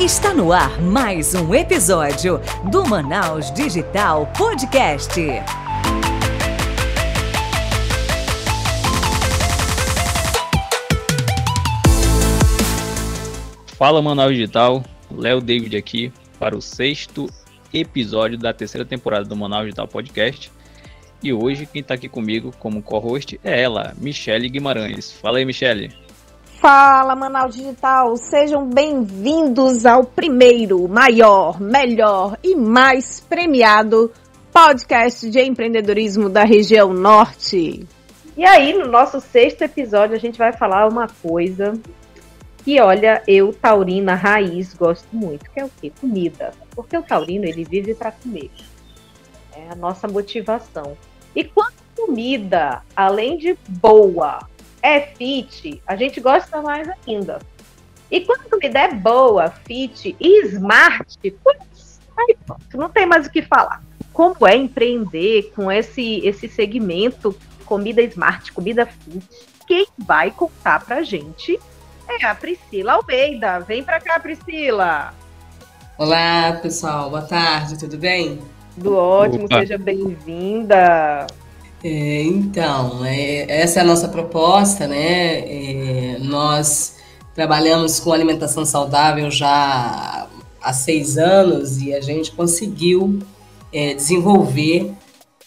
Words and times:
Está 0.00 0.34
no 0.34 0.52
ar 0.52 0.82
mais 0.82 1.36
um 1.36 1.54
episódio 1.54 2.40
do 2.68 2.84
Manaus 2.84 3.52
Digital 3.52 4.26
Podcast. 4.36 5.20
Fala 13.78 14.02
Manaus 14.02 14.32
Digital, 14.32 14.84
Léo 15.12 15.40
David 15.40 15.76
aqui 15.76 16.12
para 16.40 16.56
o 16.56 16.60
sexto 16.60 17.30
episódio 17.72 18.36
da 18.36 18.52
terceira 18.52 18.84
temporada 18.84 19.24
do 19.24 19.36
Manaus 19.36 19.66
Digital 19.66 19.86
Podcast. 19.86 20.50
E 21.22 21.32
hoje 21.32 21.66
quem 21.66 21.82
está 21.82 21.94
aqui 21.94 22.08
comigo 22.08 22.52
como 22.58 22.82
co-host 22.82 23.38
é 23.44 23.62
ela, 23.62 23.94
Michele 23.96 24.48
Guimarães. 24.48 25.12
Fala 25.12 25.38
aí, 25.38 25.44
Michele. 25.44 26.03
Fala, 26.64 27.14
Manaus 27.14 27.54
Digital! 27.54 28.16
Sejam 28.16 28.66
bem-vindos 28.66 29.84
ao 29.84 30.02
primeiro, 30.02 30.88
maior, 30.88 31.60
melhor 31.60 32.38
e 32.42 32.56
mais 32.56 33.20
premiado 33.20 34.10
podcast 34.50 35.28
de 35.28 35.42
empreendedorismo 35.42 36.30
da 36.30 36.42
região 36.42 36.94
norte. 36.94 37.86
E 38.34 38.46
aí, 38.46 38.72
no 38.72 38.86
nosso 38.86 39.20
sexto 39.20 39.60
episódio, 39.60 40.16
a 40.16 40.18
gente 40.18 40.38
vai 40.38 40.54
falar 40.54 40.88
uma 40.88 41.06
coisa 41.06 41.78
que, 42.64 42.80
olha, 42.80 43.22
eu, 43.28 43.52
taurina 43.52 44.14
raiz, 44.14 44.72
gosto 44.72 45.14
muito, 45.14 45.50
que 45.50 45.60
é 45.60 45.66
o 45.66 45.70
quê? 45.78 45.92
Comida. 46.00 46.54
Porque 46.74 46.96
o 46.96 47.02
taurino, 47.02 47.44
ele 47.44 47.62
vive 47.62 47.94
para 47.94 48.10
comer. 48.10 48.50
É 49.52 49.68
a 49.70 49.74
nossa 49.74 50.08
motivação. 50.08 50.96
E 51.36 51.44
quando 51.44 51.74
comida, 51.94 52.80
além 52.96 53.36
de 53.36 53.54
boa, 53.68 54.38
é 54.84 55.00
fit, 55.00 55.82
a 55.86 55.96
gente 55.96 56.20
gosta 56.20 56.60
mais 56.60 56.86
ainda. 57.08 57.38
E 58.10 58.20
quando 58.20 58.42
a 58.42 58.50
comida 58.50 58.80
é 58.80 58.94
boa, 58.94 59.48
fit 59.50 60.14
e 60.20 60.46
smart, 60.48 61.18
putz, 61.42 61.98
aí 62.18 62.36
pronto, 62.44 62.76
não 62.76 62.90
tem 62.90 63.06
mais 63.06 63.26
o 63.26 63.30
que 63.30 63.40
falar. 63.40 63.82
Como 64.12 64.46
é 64.46 64.54
empreender 64.54 65.50
com 65.56 65.72
esse, 65.72 66.18
esse 66.18 66.46
segmento 66.48 67.34
comida 67.64 68.02
smart, 68.02 68.52
comida 68.52 68.84
fit? 68.84 69.26
Quem 69.66 69.86
vai 69.96 70.30
contar 70.30 70.84
pra 70.84 71.02
gente 71.02 71.58
é 72.06 72.26
a 72.26 72.34
Priscila 72.34 72.92
Almeida. 72.92 73.60
Vem 73.60 73.82
pra 73.82 73.98
cá, 73.98 74.20
Priscila! 74.20 75.14
Olá, 75.96 76.58
pessoal. 76.60 77.08
Boa 77.08 77.22
tarde, 77.22 77.78
tudo 77.78 77.96
bem? 77.96 78.38
Tudo 78.74 78.96
ótimo, 78.96 79.46
Opa. 79.46 79.60
seja 79.60 79.78
bem-vinda. 79.78 81.26
É, 81.86 82.22
então, 82.22 83.04
é, 83.04 83.60
essa 83.60 83.80
é 83.80 83.82
a 83.82 83.84
nossa 83.84 84.08
proposta, 84.08 84.86
né? 84.88 85.40
É, 85.40 86.18
nós 86.18 86.94
trabalhamos 87.34 88.00
com 88.00 88.10
alimentação 88.10 88.64
saudável 88.64 89.30
já 89.30 90.26
há 90.62 90.72
seis 90.72 91.18
anos 91.18 91.82
e 91.82 91.92
a 91.92 92.00
gente 92.00 92.32
conseguiu 92.32 93.18
é, 93.70 93.92
desenvolver 93.92 94.94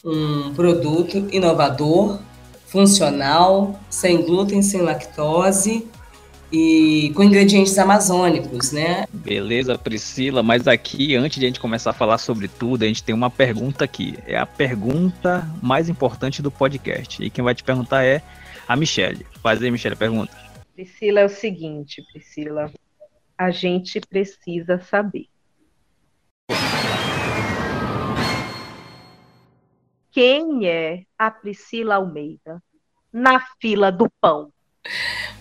um 0.05 0.53
produto 0.53 1.27
inovador, 1.31 2.19
funcional, 2.67 3.79
sem 3.89 4.21
glúten, 4.21 4.61
sem 4.61 4.81
lactose 4.81 5.87
e 6.51 7.11
com 7.15 7.23
ingredientes 7.23 7.77
amazônicos, 7.77 8.71
né? 8.71 9.05
Beleza, 9.11 9.77
Priscila, 9.77 10.41
mas 10.41 10.67
aqui, 10.67 11.15
antes 11.15 11.39
de 11.39 11.45
a 11.45 11.49
gente 11.49 11.59
começar 11.59 11.91
a 11.91 11.93
falar 11.93 12.17
sobre 12.17 12.47
tudo, 12.47 12.83
a 12.83 12.87
gente 12.87 13.03
tem 13.03 13.13
uma 13.13 13.29
pergunta 13.29 13.83
aqui. 13.83 14.17
É 14.25 14.37
a 14.37 14.45
pergunta 14.45 15.45
mais 15.61 15.89
importante 15.89 16.41
do 16.41 16.49
podcast. 16.49 17.23
E 17.23 17.29
quem 17.29 17.43
vai 17.43 17.53
te 17.53 17.63
perguntar 17.63 18.03
é 18.03 18.21
a 18.67 18.75
Michelle. 18.75 19.25
Faz 19.41 19.61
aí, 19.61 19.69
Michelle, 19.69 19.95
a 19.95 19.97
pergunta. 19.97 20.35
Priscila, 20.73 21.21
é 21.21 21.25
o 21.25 21.29
seguinte, 21.29 22.03
Priscila. 22.11 22.71
A 23.37 23.51
gente 23.51 23.99
precisa 23.99 24.79
saber. 24.79 25.27
Quem 30.11 30.67
é 30.67 31.03
a 31.17 31.29
Priscila 31.29 31.95
Almeida 31.95 32.61
na 33.13 33.39
fila 33.59 33.91
do 33.91 34.09
pão? 34.19 34.51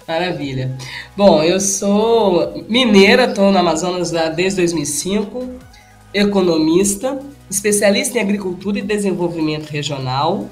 Maravilha. 0.06 0.76
Bom, 1.16 1.42
eu 1.42 1.58
sou 1.58 2.64
mineira, 2.68 3.24
estou 3.24 3.50
no 3.50 3.58
Amazonas 3.58 4.12
desde 4.36 4.60
2005, 4.60 5.50
economista, 6.14 7.20
especialista 7.50 8.16
em 8.16 8.20
agricultura 8.20 8.78
e 8.78 8.82
desenvolvimento 8.82 9.66
regional 9.66 10.48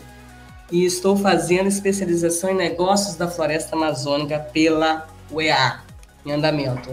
e 0.72 0.84
estou 0.84 1.16
fazendo 1.16 1.68
especialização 1.68 2.50
em 2.50 2.56
negócios 2.56 3.14
da 3.14 3.28
floresta 3.28 3.76
amazônica 3.76 4.40
pela 4.52 5.06
UEA, 5.30 5.84
em 6.26 6.32
andamento. 6.32 6.90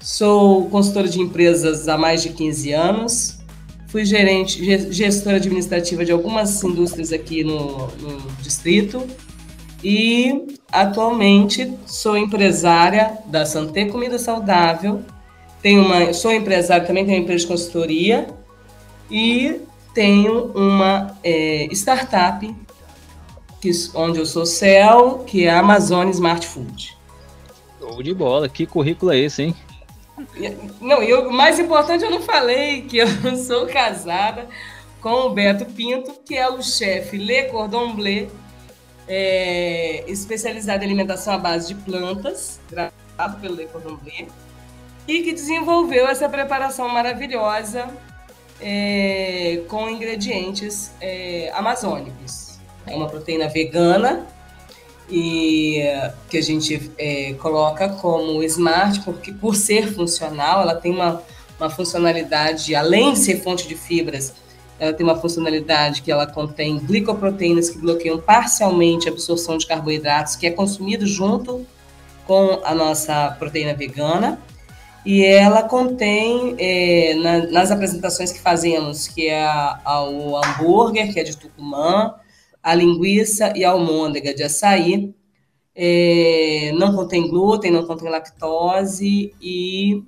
Sou 0.00 0.68
consultora 0.68 1.06
de 1.06 1.20
empresas 1.20 1.86
há 1.86 1.96
mais 1.96 2.20
de 2.20 2.30
15 2.30 2.72
anos, 2.72 3.38
fui 3.86 4.04
gerente, 4.04 4.92
gestora 4.92 5.36
administrativa 5.36 6.04
de 6.04 6.10
algumas 6.10 6.64
indústrias 6.64 7.12
aqui 7.12 7.44
no, 7.44 7.86
no 7.98 8.18
distrito 8.42 9.06
e 9.82 10.58
atualmente 10.70 11.72
sou 11.86 12.16
empresária 12.16 13.18
da 13.26 13.44
Santé 13.44 13.86
Comida 13.86 14.18
Saudável. 14.18 15.02
Tenho 15.62 15.84
uma, 15.84 16.12
sou 16.12 16.32
empresária 16.32 16.86
também, 16.86 17.04
tenho 17.04 17.18
uma 17.18 17.22
empresa 17.22 17.44
de 17.44 17.48
consultoria 17.48 18.28
e 19.10 19.60
tenho 19.94 20.52
uma 20.54 21.16
é, 21.22 21.68
startup 21.72 22.54
que, 23.60 23.70
onde 23.94 24.18
eu 24.18 24.26
sou 24.26 24.46
CEL, 24.46 25.24
que 25.26 25.46
é 25.46 25.50
a 25.50 25.60
Amazon 25.60 26.08
Smart 26.10 26.46
Food. 26.46 26.96
Show 27.78 28.02
de 28.02 28.14
bola, 28.14 28.48
que 28.48 28.66
currículo 28.66 29.12
é 29.12 29.18
esse, 29.18 29.42
hein? 29.42 29.56
Não, 30.80 31.02
e 31.02 31.12
o 31.12 31.30
mais 31.30 31.58
importante 31.58 32.04
eu 32.04 32.10
não 32.10 32.22
falei 32.22 32.82
que 32.82 32.98
eu 32.98 33.06
sou 33.36 33.66
casada 33.66 34.46
com 35.00 35.26
o 35.26 35.30
Beto 35.30 35.66
Pinto, 35.66 36.12
que 36.24 36.34
é 36.34 36.48
o 36.48 36.62
chefe 36.62 37.16
Le 37.16 37.44
Cordon 37.44 37.94
Bleu 37.94 38.30
é, 39.08 40.04
especializado 40.08 40.82
em 40.82 40.86
alimentação 40.86 41.34
à 41.34 41.38
base 41.38 41.68
de 41.68 41.74
plantas, 41.74 42.60
gravado 42.70 43.40
pelo 43.40 43.54
Le 43.54 43.66
Cordon 43.66 43.98
e 45.06 45.22
que 45.22 45.32
desenvolveu 45.32 46.08
essa 46.08 46.28
preparação 46.28 46.88
maravilhosa 46.88 47.88
é, 48.60 49.62
com 49.68 49.88
ingredientes 49.88 50.90
é, 51.00 51.52
amazônicos. 51.54 52.58
É 52.86 52.94
uma 52.94 53.08
proteína 53.08 53.48
vegana 53.48 54.26
e 55.08 55.80
que 56.28 56.36
a 56.36 56.42
gente 56.42 56.90
é, 56.98 57.34
coloca 57.34 57.88
como 57.88 58.42
smart 58.42 59.00
porque 59.02 59.32
por 59.32 59.54
ser 59.54 59.92
funcional, 59.94 60.62
ela 60.62 60.74
tem 60.74 60.90
uma, 60.90 61.22
uma 61.60 61.70
funcionalidade 61.70 62.74
além 62.74 63.12
de 63.12 63.20
ser 63.20 63.42
fonte 63.42 63.68
de 63.68 63.76
fibras 63.76 64.34
ela 64.78 64.92
tem 64.92 65.04
uma 65.04 65.16
funcionalidade 65.16 66.02
que 66.02 66.10
ela 66.10 66.26
contém 66.26 66.78
glicoproteínas 66.78 67.70
que 67.70 67.78
bloqueiam 67.78 68.18
parcialmente 68.18 69.08
a 69.08 69.12
absorção 69.12 69.56
de 69.56 69.66
carboidratos, 69.66 70.36
que 70.36 70.46
é 70.46 70.50
consumido 70.50 71.06
junto 71.06 71.66
com 72.26 72.60
a 72.64 72.74
nossa 72.74 73.30
proteína 73.38 73.74
vegana. 73.74 74.40
E 75.04 75.24
ela 75.24 75.62
contém, 75.62 76.56
é, 76.58 77.14
na, 77.14 77.46
nas 77.46 77.70
apresentações 77.70 78.32
que 78.32 78.40
fazemos, 78.40 79.06
que 79.06 79.28
é 79.28 79.44
a, 79.44 79.80
a, 79.84 80.04
o 80.08 80.36
hambúrguer, 80.36 81.12
que 81.12 81.20
é 81.20 81.22
de 81.22 81.36
tucumã, 81.36 82.14
a 82.62 82.74
linguiça 82.74 83.52
e 83.56 83.64
a 83.64 83.70
almôndega 83.70 84.34
de 84.34 84.42
açaí, 84.42 85.14
é, 85.74 86.72
não 86.76 86.94
contém 86.96 87.28
glúten, 87.28 87.70
não 87.70 87.86
contém 87.86 88.08
lactose 88.10 89.32
e 89.40 90.02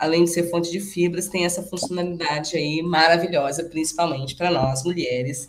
além 0.00 0.24
de 0.24 0.30
ser 0.30 0.50
fonte 0.50 0.70
de 0.70 0.80
fibras, 0.80 1.28
tem 1.28 1.44
essa 1.44 1.62
funcionalidade 1.62 2.56
aí 2.56 2.82
maravilhosa, 2.82 3.64
principalmente 3.64 4.34
para 4.34 4.50
nós 4.50 4.82
mulheres 4.82 5.46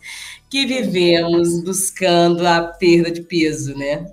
que 0.50 0.66
vivemos 0.66 1.64
buscando 1.64 2.46
a 2.46 2.62
perda 2.64 3.10
de 3.10 3.22
peso, 3.22 3.76
né? 3.78 4.06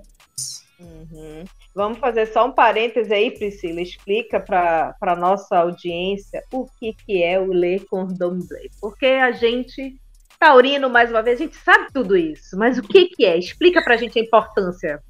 Uhum. 0.79 1.43
Vamos 1.75 1.99
fazer 1.99 2.25
só 2.27 2.47
um 2.47 2.51
parêntese 2.53 3.13
aí, 3.13 3.31
Priscila. 3.31 3.81
Explica 3.81 4.39
para 4.39 4.95
a 5.01 5.15
nossa 5.15 5.57
audiência 5.57 6.41
o 6.51 6.65
que, 6.79 6.95
que 7.05 7.21
é 7.21 7.37
o 7.37 7.51
Le 7.51 7.81
Cordon 7.81 8.39
Bleu. 8.39 8.69
Porque 8.79 9.05
a 9.05 9.31
gente, 9.31 9.99
taurino, 10.39 10.89
mais 10.89 11.09
uma 11.09 11.21
vez, 11.21 11.39
a 11.39 11.43
gente 11.43 11.57
sabe 11.57 11.91
tudo 11.93 12.15
isso. 12.15 12.57
Mas 12.57 12.77
o 12.77 12.81
que, 12.81 13.09
que 13.09 13.25
é? 13.25 13.37
Explica 13.37 13.83
para 13.83 13.95
a 13.95 13.97
gente 13.97 14.17
a 14.17 14.21
importância. 14.21 15.03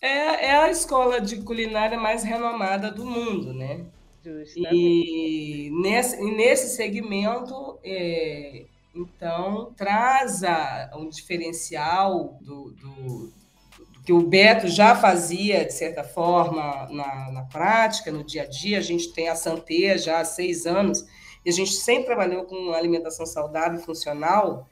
É, 0.00 0.46
é 0.46 0.56
a 0.56 0.70
escola 0.70 1.20
de 1.20 1.42
culinária 1.42 1.98
mais 1.98 2.22
renomada 2.22 2.90
do 2.90 3.04
mundo, 3.04 3.52
né? 3.52 3.84
E 4.74 5.70
nesse, 5.72 6.16
nesse 6.34 6.76
segmento, 6.76 7.78
é, 7.84 8.66
então, 8.96 9.74
traz 9.76 10.42
a, 10.42 10.90
um 10.96 11.08
diferencial 11.08 12.38
do, 12.40 12.70
do, 12.70 13.32
do, 13.82 14.02
que 14.04 14.12
o 14.12 14.26
Beto 14.26 14.68
já 14.68 14.96
fazia, 14.96 15.64
de 15.64 15.72
certa 15.74 16.02
forma, 16.02 16.88
na, 16.90 17.30
na 17.30 17.42
prática, 17.42 18.10
no 18.10 18.24
dia 18.24 18.44
a 18.44 18.46
dia. 18.46 18.78
A 18.78 18.82
gente 18.82 19.12
tem 19.12 19.28
a 19.28 19.36
Santé 19.36 19.98
já 19.98 20.20
há 20.20 20.24
seis 20.24 20.64
anos, 20.64 21.04
e 21.44 21.50
a 21.50 21.52
gente 21.52 21.72
sempre 21.72 22.06
trabalhou 22.06 22.44
com 22.44 22.72
alimentação 22.72 23.26
saudável 23.26 23.78
e 23.78 23.84
funcional. 23.84 24.66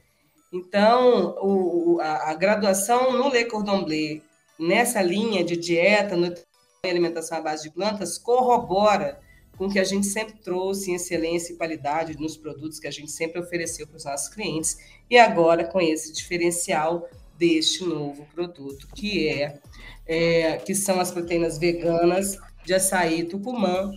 Então, 0.51 1.35
o, 1.41 1.99
a, 2.01 2.31
a, 2.31 2.33
graduação 2.33 3.13
no 3.13 3.29
Le 3.29 3.45
Cordon 3.45 3.83
Bleu, 3.83 4.21
nessa 4.59 5.01
linha 5.01 5.43
de 5.43 5.55
dieta, 5.55 6.15
nutrição 6.15 6.45
e 6.83 6.89
alimentação 6.89 7.37
à 7.37 7.41
base 7.41 7.63
de 7.63 7.71
plantas, 7.71 8.17
corrobora 8.17 9.19
com 9.57 9.69
que 9.69 9.79
a 9.79 9.83
gente 9.83 10.05
sempre 10.05 10.35
trouxe 10.35 10.93
excelência 10.93 11.53
e 11.53 11.55
qualidade 11.55 12.19
nos 12.19 12.35
produtos 12.35 12.79
que 12.79 12.87
a 12.87 12.91
gente 12.91 13.11
sempre 13.11 13.39
ofereceu 13.39 13.87
para 13.87 13.97
os 13.97 14.05
nossos 14.05 14.29
clientes, 14.29 14.77
e 15.09 15.17
agora 15.17 15.65
com 15.65 15.79
esse 15.79 16.11
diferencial 16.11 17.07
deste 17.37 17.83
novo 17.83 18.25
produto, 18.33 18.87
que 18.95 19.29
é, 19.29 19.59
é 20.05 20.57
que 20.57 20.73
são 20.73 20.99
as 20.99 21.11
proteínas 21.11 21.57
veganas 21.57 22.37
de 22.65 22.73
açaí 22.73 23.23
tucumã, 23.25 23.91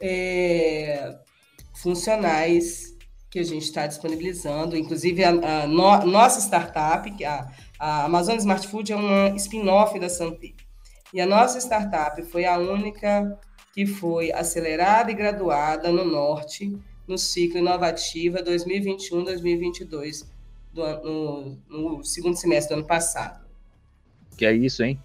é, 0.00 1.16
funcionais 1.74 2.94
que 3.30 3.38
a 3.38 3.44
gente 3.44 3.64
está 3.64 3.86
disponibilizando, 3.86 4.76
inclusive 4.76 5.24
a, 5.24 5.30
a 5.30 5.66
no, 5.66 6.06
nossa 6.06 6.40
startup, 6.40 7.24
a, 7.24 7.50
a 7.78 8.04
Amazon 8.04 8.36
Smart 8.36 8.66
Food 8.66 8.92
é 8.92 8.96
uma 8.96 9.36
spin-off 9.36 9.98
da 9.98 10.08
Santé. 10.08 10.52
E 11.12 11.20
a 11.20 11.26
nossa 11.26 11.58
startup 11.58 12.22
foi 12.24 12.44
a 12.44 12.58
única 12.58 13.38
que 13.76 13.84
foi 13.84 14.32
acelerada 14.32 15.10
e 15.10 15.14
graduada 15.14 15.92
no 15.92 16.02
Norte, 16.02 16.74
no 17.06 17.18
ciclo 17.18 17.58
Inovativa 17.58 18.38
2021-2022, 18.42 20.26
no, 20.72 21.58
no 21.68 22.02
segundo 22.02 22.36
semestre 22.36 22.74
do 22.74 22.78
ano 22.78 22.86
passado. 22.88 23.44
Que 24.34 24.46
é 24.46 24.54
isso, 24.54 24.82
hein? 24.82 24.98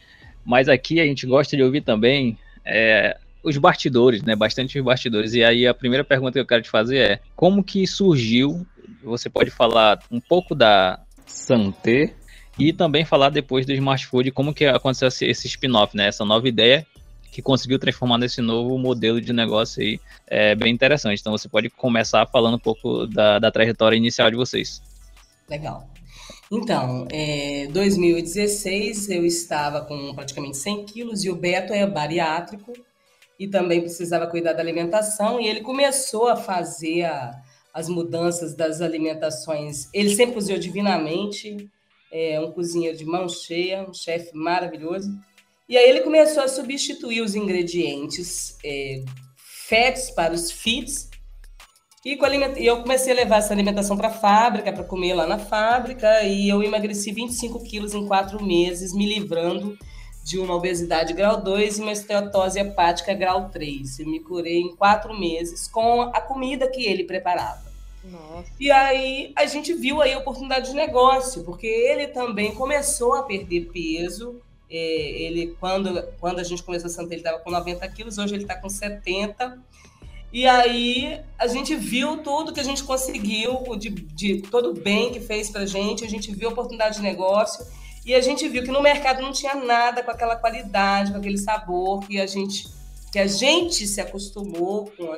Mas 0.46 0.70
aqui 0.70 1.02
a 1.02 1.06
gente 1.06 1.28
gosta 1.28 1.58
de 1.58 1.62
ouvir 1.62 1.82
também 1.82 2.38
é, 2.64 3.18
os 3.44 3.58
bastidores, 3.58 4.24
né? 4.24 4.38
Bastante 4.38 4.80
os 4.80 4.86
bastidores. 4.86 5.34
E 5.34 5.44
aí 5.44 5.68
a 5.68 5.74
primeira 5.74 6.06
pergunta 6.06 6.32
que 6.32 6.40
eu 6.40 6.48
quero 6.48 6.64
te 6.64 6.70
fazer 6.70 6.98
é: 6.98 7.20
como 7.36 7.66
que 7.66 7.86
surgiu? 7.86 8.66
Você 9.04 9.30
pode 9.30 9.52
falar 9.52 10.00
um 10.10 10.22
pouco 10.22 10.56
da 10.56 10.98
Santé 11.26 12.14
e 12.58 12.72
também 12.72 13.04
falar 13.04 13.32
depois 13.32 13.66
do 13.66 13.74
Smart 13.74 14.08
Food, 14.08 14.32
como 14.32 14.54
que 14.54 14.66
aconteceu 14.66 15.10
esse 15.10 15.48
spin-off, 15.48 15.96
né? 15.96 16.08
Essa 16.08 16.24
nova 16.24 16.48
ideia 16.48 16.88
que 17.32 17.42
conseguiu 17.42 17.80
transformar 17.80 18.18
nesse 18.18 18.42
novo 18.42 18.78
modelo 18.78 19.22
de 19.22 19.32
negócio 19.32 19.82
aí 19.82 20.00
é 20.28 20.54
bem 20.54 20.74
interessante. 20.74 21.20
Então 21.20 21.32
você 21.32 21.48
pode 21.48 21.70
começar 21.70 22.26
falando 22.28 22.56
um 22.56 22.60
pouco 22.60 23.08
da, 23.08 23.40
da 23.40 23.50
trajetória 23.50 23.96
inicial 23.96 24.30
de 24.30 24.36
vocês. 24.36 24.82
Legal. 25.50 25.90
Então, 26.52 27.08
em 27.10 27.64
é, 27.64 27.68
2016 27.68 29.10
eu 29.10 29.26
estava 29.26 29.82
com 29.82 30.14
praticamente 30.14 30.58
100 30.58 30.86
quilos 30.86 31.24
e 31.24 31.30
o 31.30 31.36
Beto 31.36 31.72
é 31.72 31.88
bariátrico 31.88 32.74
e 33.40 33.48
também 33.48 33.80
precisava 33.80 34.28
cuidar 34.28 34.54
da 34.54 34.62
alimentação 34.62 35.40
e 35.40 35.48
ele 35.48 35.62
começou 35.62 36.28
a 36.28 36.36
fazer 36.36 37.06
a, 37.06 37.42
as 37.74 37.88
mudanças 37.88 38.54
das 38.54 38.82
alimentações. 38.82 39.88
Ele 39.94 40.14
sempre 40.14 40.36
cozinhou 40.36 40.60
divinamente, 40.60 41.70
é 42.12 42.40
um 42.42 42.52
cozinheiro 42.52 42.98
de 42.98 43.06
mão 43.06 43.30
cheia, 43.30 43.88
um 43.88 43.94
chefe 43.94 44.36
maravilhoso. 44.36 45.10
E 45.72 45.78
aí 45.78 45.90
ele 45.90 46.02
começou 46.02 46.44
a 46.44 46.50
substituir 46.50 47.22
os 47.22 47.34
ingredientes 47.34 48.58
é, 48.62 49.06
fats 49.70 50.12
para 50.12 50.34
os 50.34 50.52
fits. 50.52 51.10
E, 52.04 52.14
e, 52.14 52.68
eu 52.68 52.82
comecei 52.82 53.14
a 53.14 53.16
levar 53.16 53.38
essa 53.38 53.54
alimentação 53.54 53.96
para 53.96 54.10
a 54.10 54.14
fábrica, 54.14 54.74
para 54.74 54.84
comer 54.84 55.14
lá 55.14 55.26
na 55.26 55.40
fábrica, 55.40 56.24
e 56.24 56.50
eu 56.50 56.62
emagreci 56.62 57.14
25 57.14 57.64
quilos 57.64 57.94
em 57.94 58.06
quatro 58.06 58.44
meses, 58.44 58.94
me 58.94 59.08
livrando 59.08 59.78
de 60.26 60.38
uma 60.40 60.56
obesidade 60.56 61.14
grau 61.14 61.42
2 61.42 61.78
e 61.78 61.82
uma 61.82 61.94
esteatose 61.94 62.60
hepática 62.60 63.14
grau 63.14 63.48
3. 63.48 64.00
Eu 64.00 64.08
me 64.08 64.20
curei 64.20 64.60
em 64.60 64.76
quatro 64.76 65.18
meses 65.18 65.70
com 65.70 66.02
a 66.02 66.20
comida 66.20 66.68
que 66.68 66.86
ele 66.86 67.06
preparava. 67.06 67.72
Nossa. 68.04 68.52
E 68.60 68.70
aí 68.70 69.32
a 69.38 69.46
gente 69.46 69.74
viu 69.74 70.02
aí 70.02 70.12
a 70.12 70.20
oportunidade 70.20 70.72
de 70.72 70.76
negócio, 70.76 71.46
porque 71.46 71.66
ele 71.66 72.08
também 72.08 72.54
começou 72.54 73.16
a 73.16 73.24
perder 73.24 73.70
peso 73.72 74.42
ele, 74.78 75.56
quando, 75.60 76.02
quando 76.20 76.40
a 76.40 76.44
gente 76.44 76.64
começou 76.64 76.88
a 76.88 76.92
Santa, 76.92 77.14
ele 77.14 77.22
estava 77.22 77.40
com 77.40 77.52
90 77.52 77.88
quilos, 77.90 78.18
hoje 78.18 78.36
ele 78.36 78.44
está 78.44 78.56
com 78.56 78.70
70. 78.70 79.60
E 80.34 80.48
aí 80.48 81.20
a 81.38 81.48
gente 81.48 81.76
viu 81.76 82.18
tudo 82.18 82.54
que 82.54 82.60
a 82.60 82.64
gente 82.64 82.84
conseguiu, 82.84 83.64
de, 83.78 83.90
de 83.90 84.42
todo 84.44 84.70
o 84.70 84.74
bem 84.74 85.12
que 85.12 85.20
fez 85.20 85.50
para 85.50 85.62
a 85.62 85.66
gente, 85.66 86.06
a 86.06 86.10
gente 86.10 86.34
viu 86.34 86.50
a 86.50 86.52
oportunidade 86.52 86.98
de 86.98 87.02
negócio 87.02 87.66
e 88.06 88.16
a 88.16 88.22
gente 88.22 88.48
viu 88.48 88.64
que 88.64 88.72
no 88.72 88.82
mercado 88.82 89.22
não 89.22 89.32
tinha 89.32 89.54
nada 89.56 90.02
com 90.02 90.10
aquela 90.10 90.36
qualidade, 90.36 91.12
com 91.12 91.18
aquele 91.18 91.38
sabor 91.38 92.00
que 92.08 92.20
a 92.20 92.26
gente, 92.26 92.68
que 93.12 93.20
a 93.20 93.28
gente 93.28 93.86
se 93.86 94.00
acostumou 94.00 94.92
com 94.98 95.14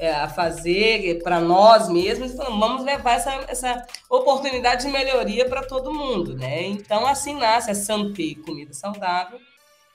é, 0.00 0.10
a 0.10 0.28
fazer 0.28 1.22
para 1.22 1.38
nós 1.38 1.90
mesmos, 1.90 2.32
então 2.32 2.58
vamos 2.58 2.82
levar 2.82 3.16
essa, 3.16 3.32
essa 3.46 3.86
oportunidade 4.08 4.86
de 4.86 4.90
melhoria 4.90 5.46
para 5.46 5.62
todo 5.62 5.92
mundo, 5.92 6.34
né? 6.34 6.62
Então, 6.62 7.06
assim 7.06 7.34
nasce 7.34 7.70
a 7.70 7.74
Santé, 7.74 8.34
comida 8.42 8.72
saudável. 8.72 9.38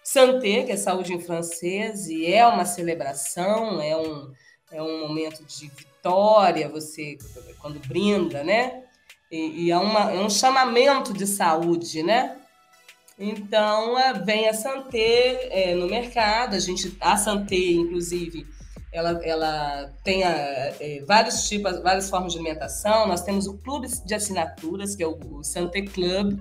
Santé, 0.03 0.61
que 0.61 0.71
é 0.71 0.77
saúde 0.77 1.11
em 1.11 1.19
francês, 1.19 2.07
e 2.07 2.31
é 2.31 2.45
uma 2.45 2.65
celebração, 2.65 3.81
é 3.81 3.97
um, 3.97 4.31
é 4.71 4.79
um 4.79 5.07
momento 5.07 5.43
de 5.43 5.67
vitória, 5.69 6.69
você, 6.69 7.17
quando 7.59 7.79
brinda, 7.87 8.43
né? 8.43 8.83
E, 9.31 9.65
e 9.65 9.71
é, 9.71 9.77
uma, 9.77 10.11
é 10.11 10.19
um 10.19 10.29
chamamento 10.29 11.13
de 11.13 11.25
saúde, 11.25 12.03
né? 12.03 12.37
Então, 13.17 13.97
é, 13.97 14.13
vem 14.13 14.47
a 14.47 14.53
Santé 14.53 15.47
é, 15.49 15.73
no 15.73 15.87
mercado, 15.87 16.55
a 16.55 16.59
gente, 16.59 16.95
a 17.01 17.17
Santé, 17.17 17.55
inclusive, 17.55 18.45
ela, 18.95 19.19
ela 19.23 19.93
tem 20.03 20.23
a, 20.23 20.31
é, 20.79 21.03
vários 21.05 21.47
tipos, 21.49 21.79
várias 21.79 22.09
formas 22.09 22.31
de 22.31 22.39
alimentação. 22.39 23.07
Nós 23.07 23.21
temos 23.21 23.45
o 23.45 23.57
clube 23.57 23.87
de 24.05 24.15
assinaturas, 24.15 24.95
que 24.95 25.03
é 25.03 25.07
o, 25.07 25.19
o 25.31 25.43
Santé 25.43 25.81
Club, 25.81 26.39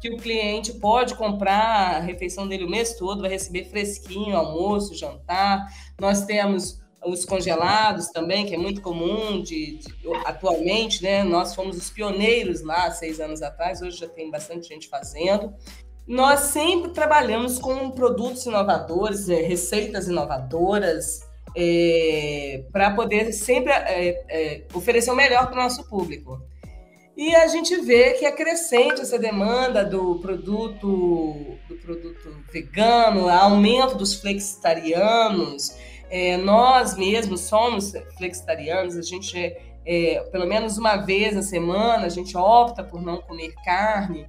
que 0.00 0.08
o 0.08 0.16
cliente 0.16 0.74
pode 0.74 1.16
comprar 1.16 1.96
a 1.96 1.98
refeição 1.98 2.46
dele 2.46 2.64
o 2.64 2.70
mês 2.70 2.94
todo, 2.94 3.22
vai 3.22 3.30
receber 3.30 3.64
fresquinho, 3.64 4.36
almoço, 4.36 4.94
jantar. 4.94 5.66
Nós 6.00 6.24
temos 6.24 6.80
os 7.04 7.24
congelados 7.24 8.08
também, 8.08 8.46
que 8.46 8.54
é 8.54 8.58
muito 8.58 8.80
comum 8.80 9.42
de, 9.42 9.78
de, 9.78 9.88
atualmente, 10.24 11.02
né? 11.02 11.24
Nós 11.24 11.52
fomos 11.52 11.76
os 11.76 11.90
pioneiros 11.90 12.62
lá 12.62 12.90
seis 12.92 13.18
anos 13.18 13.42
atrás, 13.42 13.82
hoje 13.82 13.98
já 13.98 14.08
tem 14.08 14.30
bastante 14.30 14.68
gente 14.68 14.88
fazendo. 14.88 15.52
Nós 16.06 16.40
sempre 16.40 16.92
trabalhamos 16.92 17.58
com 17.58 17.90
produtos 17.90 18.46
inovadores, 18.46 19.28
é, 19.28 19.42
receitas 19.42 20.06
inovadoras, 20.06 21.27
é, 21.56 22.62
para 22.72 22.90
poder 22.90 23.32
sempre 23.32 23.72
é, 23.72 24.24
é, 24.28 24.62
oferecer 24.74 25.10
o 25.10 25.16
melhor 25.16 25.46
para 25.46 25.60
o 25.60 25.62
nosso 25.62 25.88
público. 25.88 26.40
E 27.16 27.34
a 27.34 27.48
gente 27.48 27.74
vê 27.80 28.12
que 28.12 28.24
é 28.24 28.30
crescente 28.30 29.00
essa 29.00 29.18
demanda 29.18 29.84
do 29.84 30.20
produto, 30.20 31.58
do 31.68 31.76
produto 31.82 32.44
vegano, 32.52 33.28
aumento 33.28 33.96
dos 33.96 34.14
flexitarianos. 34.14 35.76
É, 36.08 36.36
nós 36.36 36.96
mesmos 36.96 37.40
somos 37.40 37.92
flexitarianos, 38.16 38.96
a 38.96 39.02
gente, 39.02 39.36
é, 39.84 40.20
pelo 40.30 40.46
menos 40.46 40.78
uma 40.78 40.96
vez 40.96 41.34
na 41.34 41.42
semana, 41.42 42.06
a 42.06 42.08
gente 42.08 42.36
opta 42.36 42.84
por 42.84 43.02
não 43.02 43.20
comer 43.20 43.52
carne. 43.64 44.24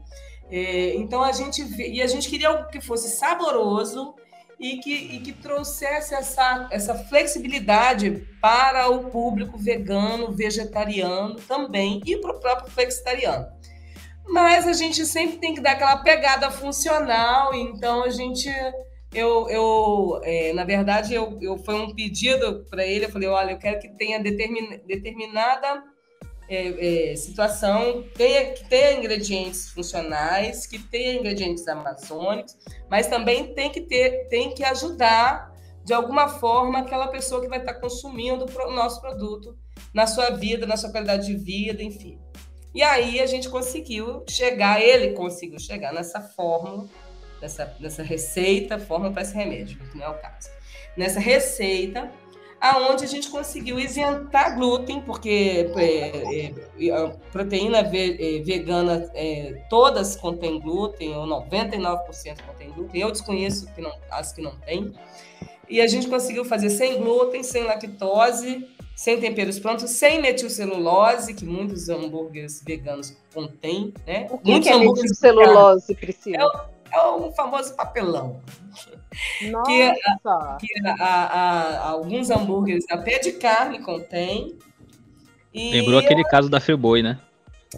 É, 0.49 0.95
então 0.95 1.21
a 1.21 1.31
gente 1.31 1.63
vê, 1.63 1.91
e 1.91 2.01
a 2.01 2.07
gente 2.07 2.27
queria 2.27 2.49
algo 2.49 2.69
que 2.69 2.81
fosse 2.81 3.09
saboroso, 3.09 4.15
e 4.59 4.77
que, 4.77 4.93
e 4.93 5.19
que 5.21 5.31
trouxesse 5.31 6.13
essa, 6.13 6.67
essa 6.69 6.93
flexibilidade 6.93 8.27
para 8.41 8.89
o 8.89 9.09
público 9.09 9.57
vegano, 9.57 10.31
vegetariano 10.31 11.35
também 11.35 12.01
e 12.05 12.17
para 12.17 12.31
o 12.31 12.39
próprio 12.39 12.69
flexitariano. 12.69 13.47
Mas 14.27 14.67
a 14.67 14.73
gente 14.73 15.05
sempre 15.05 15.37
tem 15.37 15.55
que 15.55 15.61
dar 15.61 15.71
aquela 15.71 15.97
pegada 15.97 16.51
funcional, 16.51 17.53
então 17.53 18.03
a 18.03 18.09
gente. 18.09 18.49
Eu, 19.11 19.49
eu 19.49 20.21
é, 20.23 20.53
na 20.53 20.63
verdade, 20.63 21.15
eu, 21.15 21.39
eu 21.41 21.57
foi 21.57 21.73
um 21.75 21.95
pedido 21.95 22.63
para 22.69 22.85
ele. 22.85 23.05
Eu 23.05 23.09
falei: 23.09 23.27
olha, 23.27 23.51
eu 23.51 23.57
quero 23.57 23.79
que 23.79 23.89
tenha 23.97 24.19
determin, 24.19 24.81
determinada 24.85 25.83
é, 26.49 27.11
é, 27.11 27.15
situação 27.15 28.03
tenha, 28.15 28.53
que 28.53 28.67
tenha 28.67 28.93
ingredientes 28.97 29.69
funcionais, 29.69 30.65
que 30.65 30.79
tenha 30.79 31.13
ingredientes 31.13 31.67
amazônicos, 31.67 32.57
mas 32.89 33.07
também 33.07 33.53
tem 33.53 33.69
que 33.69 33.81
ter, 33.81 34.27
tem 34.29 34.53
que 34.53 34.63
ajudar 34.63 35.53
de 35.85 35.93
alguma 35.93 36.27
forma 36.27 36.79
aquela 36.79 37.07
pessoa 37.07 37.41
que 37.41 37.47
vai 37.47 37.59
estar 37.59 37.75
consumindo 37.75 38.45
o 38.45 38.71
nosso 38.71 38.99
produto 38.99 39.55
na 39.93 40.07
sua 40.07 40.31
vida, 40.31 40.65
na 40.65 40.75
sua 40.75 40.91
qualidade 40.91 41.27
de 41.27 41.35
vida, 41.35 41.83
enfim. 41.83 42.19
E 42.73 42.81
aí 42.81 43.19
a 43.19 43.25
gente 43.25 43.47
conseguiu 43.47 44.23
chegar, 44.27 44.81
ele 44.81 45.13
conseguiu 45.13 45.59
chegar 45.59 45.93
nessa 45.93 46.19
fórmula, 46.21 46.87
nessa, 47.41 47.75
nessa 47.79 48.03
receita, 48.03 48.77
fórmula 48.79 49.11
para 49.11 49.21
esse 49.21 49.35
remédio, 49.35 49.79
que 49.79 49.97
não 49.97 50.05
é 50.05 50.09
o 50.09 50.15
caso. 50.15 50.49
Nessa 50.97 51.19
receita 51.19 52.11
aonde 52.59 53.03
a 53.03 53.07
gente 53.07 53.29
conseguiu 53.29 53.79
isentar 53.79 54.55
glúten, 54.55 55.01
porque 55.01 55.71
é, 55.75 56.53
é, 56.85 56.91
a 56.91 57.09
proteína 57.31 57.83
ve, 57.83 58.37
é, 58.37 58.41
vegana 58.41 59.09
é, 59.13 59.63
todas 59.69 60.15
contêm 60.15 60.59
glúten, 60.59 61.15
ou 61.15 61.25
99% 61.25 62.41
contém 62.45 62.71
glúten, 62.71 63.01
eu 63.01 63.11
desconheço 63.11 63.71
que 63.73 63.81
não, 63.81 63.91
as 64.11 64.33
que 64.33 64.41
não 64.41 64.55
têm, 64.57 64.93
e 65.69 65.79
a 65.81 65.87
gente 65.87 66.07
conseguiu 66.07 66.43
fazer 66.43 66.69
sem 66.69 66.97
glúten, 66.97 67.43
sem 67.43 67.63
lactose, 67.63 68.67
sem 68.95 69.19
temperos 69.19 69.59
prontos, 69.59 69.89
sem 69.91 70.21
metilcelulose, 70.21 71.33
que 71.33 71.45
muitos 71.45 71.87
hambúrgueres 71.87 72.61
veganos 72.65 73.15
contêm, 73.33 73.93
né? 74.05 74.27
O 74.29 74.37
que, 74.37 74.59
que 74.59 74.67
é 74.67 74.77
metilcelulose, 74.77 75.95
Priscila? 75.95 76.69
É 76.91 76.99
o, 77.01 77.27
o 77.27 77.31
famoso 77.33 77.75
papelão. 77.75 78.41
Nossa! 79.49 79.65
Que, 79.65 79.81
a, 79.81 80.57
que 80.59 80.87
a, 80.87 81.03
a, 81.03 81.89
alguns 81.89 82.29
hambúrgueres 82.29 82.85
até 82.89 83.19
de 83.19 83.33
carne 83.33 83.79
contém. 83.79 84.57
E... 85.53 85.71
Lembrou 85.71 85.99
aquele 85.99 86.23
caso 86.23 86.49
da 86.49 86.59
Friboi, 86.59 87.01
né? 87.01 87.19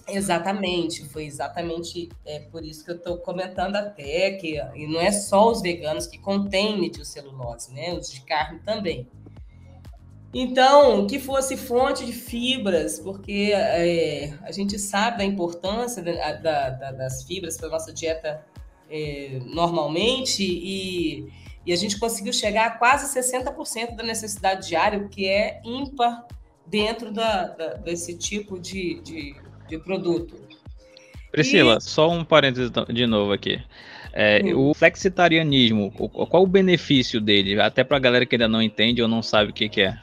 Exatamente, 0.07 1.03
foi 1.09 1.25
exatamente 1.25 2.07
é, 2.25 2.39
por 2.39 2.63
isso 2.63 2.85
que 2.85 2.91
eu 2.91 2.95
estou 2.95 3.17
comentando 3.17 3.75
até 3.75 4.31
que 4.31 4.55
e 4.73 4.87
não 4.87 5.01
é 5.01 5.11
só 5.11 5.51
os 5.51 5.61
veganos 5.61 6.07
que 6.07 6.17
contêm 6.17 6.79
metilcelulose, 6.79 7.73
né? 7.73 7.93
Os 7.93 8.09
de 8.09 8.21
carne 8.21 8.59
também. 8.59 9.05
Então, 10.33 11.05
que 11.07 11.19
fosse 11.19 11.57
fonte 11.57 12.05
de 12.05 12.13
fibras, 12.13 12.99
porque 12.99 13.51
é, 13.53 14.33
a 14.43 14.51
gente 14.53 14.79
sabe 14.79 15.17
da 15.17 15.25
importância 15.25 16.01
da, 16.01 16.33
da, 16.33 16.69
da, 16.69 16.91
das 16.93 17.23
fibras 17.23 17.57
para 17.57 17.67
a 17.67 17.71
nossa 17.71 17.91
dieta 17.91 18.41
é, 18.91 19.39
normalmente, 19.45 20.43
e, 20.43 21.25
e, 21.65 21.71
a 21.71 21.75
gente 21.77 21.97
conseguiu 21.97 22.33
chegar 22.33 22.67
a 22.67 22.71
quase 22.71 23.17
60% 23.17 23.95
da 23.95 24.03
necessidade 24.03 24.67
diária, 24.67 24.99
o 24.99 25.07
que 25.07 25.27
é 25.27 25.61
ímpar 25.63 26.27
dentro 26.67 27.11
desse 27.83 28.17
tipo 28.17 28.59
de, 28.59 29.01
de, 29.01 29.35
de 29.69 29.77
produto. 29.79 30.35
Priscila, 31.31 31.77
e... 31.77 31.81
só 31.81 32.09
um 32.09 32.25
parênteses 32.25 32.69
de 32.89 33.07
novo 33.07 33.31
aqui. 33.31 33.61
É, 34.13 34.41
o 34.53 34.73
flexitarianismo, 34.73 35.89
qual 35.89 36.43
o 36.43 36.47
benefício 36.47 37.21
dele? 37.21 37.61
Até 37.61 37.83
para 37.83 37.95
a 37.95 37.99
galera 37.99 38.25
que 38.25 38.35
ainda 38.35 38.47
não 38.47 38.61
entende 38.61 39.01
ou 39.01 39.07
não 39.07 39.21
sabe 39.21 39.51
o 39.51 39.53
que, 39.53 39.69
que 39.69 39.81
é. 39.81 39.97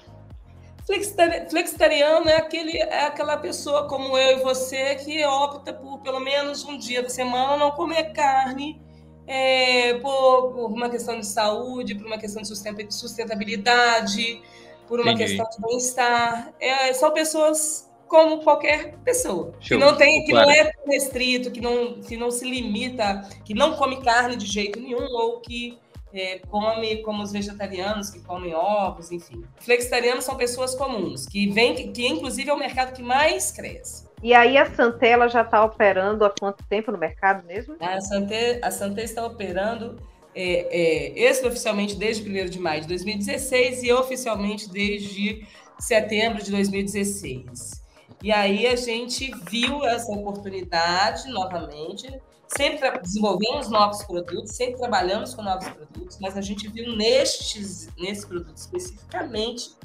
Flexitariano 1.51 2.31
é, 2.31 2.37
aquele, 2.37 2.79
é 2.79 3.05
aquela 3.05 3.37
pessoa 3.37 3.87
como 3.87 4.17
eu 4.17 4.39
e 4.39 4.43
você 4.43 4.95
que 4.95 5.23
opta 5.27 5.71
por 5.73 6.01
pelo 6.01 6.19
menos 6.19 6.65
um 6.65 6.79
dia 6.79 7.03
da 7.03 7.11
semana 7.11 7.59
não 7.59 7.73
comer 7.73 8.13
carne 8.15 8.81
é, 9.27 9.95
por, 9.99 10.53
por, 10.53 10.73
uma 10.73 10.89
questão 10.89 11.21
de 11.21 11.27
saúde, 11.27 11.95
por 11.95 12.07
uma 12.07 12.17
questão 12.17 12.41
de 12.41 12.49
sustentabilidade, 12.95 14.41
por 14.87 15.01
uma 15.01 15.13
Entendi. 15.13 15.37
questão 15.37 15.47
de 15.51 15.69
bem-estar. 15.69 16.55
É, 16.59 16.95
são 16.95 17.13
pessoas 17.13 17.89
como 18.07 18.43
qualquer 18.43 18.97
pessoa 19.05 19.53
Show. 19.61 19.79
que 19.79 19.85
não 19.85 19.95
tem, 19.95 20.25
que 20.25 20.31
claro. 20.31 20.47
não 20.47 20.55
é 20.55 20.73
restrito, 20.87 21.51
que 21.51 21.61
não, 21.61 22.01
que 22.01 22.17
não 22.17 22.31
se 22.31 22.49
limita, 22.49 23.29
que 23.45 23.53
não 23.53 23.77
come 23.77 24.03
carne 24.03 24.35
de 24.35 24.47
jeito 24.47 24.81
nenhum 24.81 25.07
ou 25.13 25.41
que 25.41 25.79
é, 26.13 26.39
come 26.51 27.03
como 27.03 27.23
os 27.23 27.33
vegetarianos 27.33 28.11
que 28.11 28.21
comem 28.21 28.55
ovos, 28.55 29.11
enfim. 29.11 29.45
Flexitarianos 29.61 30.25
são 30.25 30.37
pessoas 30.37 30.75
comuns, 30.75 31.27
que 31.27 31.51
vem, 31.51 31.75
que, 31.75 31.89
que 31.89 32.07
inclusive 32.07 32.49
é 32.51 32.53
o 32.53 32.59
mercado 32.59 32.95
que 32.95 33.03
mais 33.03 33.53
cresce. 33.53 34.07
E 34.23 34.35
aí 34.35 34.57
a 34.57 34.67
Santella 34.75 35.29
já 35.29 35.43
está 35.43 35.65
operando 35.65 36.25
há 36.25 36.31
quanto 36.31 36.65
tempo 36.65 36.91
no 36.91 36.99
mercado 36.99 37.47
mesmo? 37.47 37.77
A 37.81 38.01
Santé, 38.01 38.59
a 38.63 38.71
Santé 38.71 39.05
está 39.05 39.25
operando 39.25 39.97
é, 40.35 40.43
é, 40.45 41.29
extraoficialmente 41.29 41.95
desde 41.95 42.29
1 42.29 42.51
de 42.51 42.59
maio 42.59 42.83
de 42.83 42.89
2016 42.89 43.83
e 43.85 43.93
oficialmente 43.93 44.69
desde 44.69 45.47
setembro 45.79 46.43
de 46.43 46.51
2016. 46.51 47.85
E 48.23 48.33
aí 48.33 48.67
a 48.67 48.75
gente 48.75 49.31
viu 49.49 49.85
essa 49.85 50.11
oportunidade 50.11 51.29
novamente 51.31 52.09
sempre 52.57 52.91
desenvolvemos 53.01 53.69
novos 53.69 54.03
produtos, 54.05 54.57
sempre 54.57 54.79
trabalhamos 54.79 55.35
com 55.35 55.43
novos 55.43 55.69
produtos, 55.69 56.19
mas 56.21 56.37
a 56.37 56.41
gente 56.41 56.69
viu 56.69 56.97
nestes, 56.97 57.89
nesse 57.99 58.27
produto 58.27 58.57
especificamente 58.57 59.77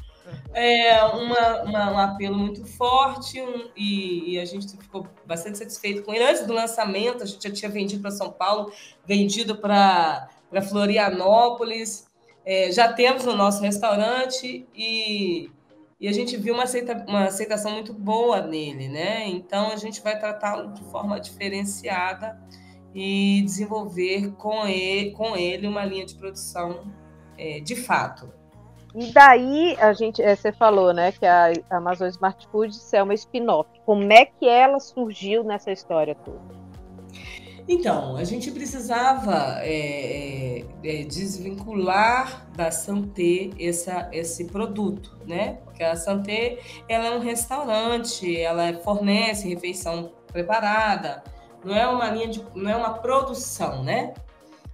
é, 0.53 1.03
uma, 1.03 1.63
uma, 1.63 1.91
um 1.91 1.97
apelo 1.97 2.37
muito 2.37 2.65
forte 2.65 3.41
um, 3.41 3.69
e, 3.75 4.33
e, 4.33 4.39
a 4.39 4.45
gente 4.45 4.77
ficou 4.77 5.07
bastante 5.25 5.57
satisfeito 5.57 6.03
com 6.03 6.13
ele. 6.13 6.23
Antes 6.23 6.45
do 6.45 6.53
lançamento, 6.53 7.23
a 7.23 7.25
gente 7.25 7.43
já 7.47 7.53
tinha 7.53 7.69
vendido 7.69 8.01
para 8.01 8.11
São 8.11 8.31
Paulo, 8.31 8.71
vendido 9.05 9.57
para 9.57 10.29
Florianópolis, 10.69 12.07
é, 12.45 12.71
já 12.71 12.91
temos 12.91 13.25
no 13.25 13.35
nosso 13.35 13.61
restaurante 13.61 14.67
e, 14.75 15.49
e 16.03 16.07
a 16.09 16.11
gente 16.11 16.35
viu 16.35 16.53
uma, 16.53 16.63
aceita, 16.63 17.05
uma 17.07 17.23
aceitação 17.23 17.71
muito 17.71 17.93
boa 17.93 18.41
nele, 18.41 18.89
né? 18.89 19.25
Então 19.25 19.71
a 19.71 19.77
gente 19.77 20.01
vai 20.01 20.19
tratá-lo 20.19 20.73
de 20.73 20.83
forma 20.91 21.17
diferenciada 21.17 22.37
e 22.93 23.41
desenvolver 23.45 24.33
com 24.33 24.67
ele, 24.67 25.11
com 25.11 25.33
ele 25.37 25.65
uma 25.65 25.85
linha 25.85 26.05
de 26.05 26.15
produção 26.15 26.91
é, 27.37 27.61
de 27.61 27.77
fato. 27.77 28.29
E 28.93 29.13
daí 29.13 29.77
a 29.79 29.93
gente, 29.93 30.21
é, 30.21 30.35
você 30.35 30.51
falou, 30.51 30.91
né, 30.91 31.13
que 31.13 31.25
a 31.25 31.53
Amazon 31.69 32.09
Smart 32.09 32.49
Foods 32.51 32.91
é 32.91 33.01
uma 33.01 33.13
spin-off. 33.13 33.69
Como 33.85 34.11
é 34.11 34.25
que 34.25 34.45
ela 34.45 34.81
surgiu 34.81 35.41
nessa 35.41 35.71
história 35.71 36.15
toda? 36.15 36.62
Então, 37.67 38.17
a 38.17 38.23
gente 38.25 38.51
precisava 38.51 39.59
é, 39.61 40.59
é, 40.83 41.01
é 41.01 41.03
desvincular 41.03 42.45
da 42.55 42.71
Santé 42.71 43.51
essa, 43.57 44.09
esse 44.11 44.45
produto, 44.45 45.17
né? 45.25 45.59
Porque 45.63 45.81
a 45.81 45.95
Santé 45.95 46.59
ela 46.89 47.05
é 47.05 47.11
um 47.11 47.19
restaurante, 47.19 48.37
ela 48.37 48.73
fornece 48.83 49.47
refeição 49.47 50.11
preparada, 50.27 51.23
não 51.63 51.73
é 51.73 51.87
uma 51.87 52.09
linha 52.09 52.27
de, 52.27 52.45
não 52.53 52.69
é 52.69 52.75
uma 52.75 52.95
produção, 52.95 53.81
né? 53.81 54.13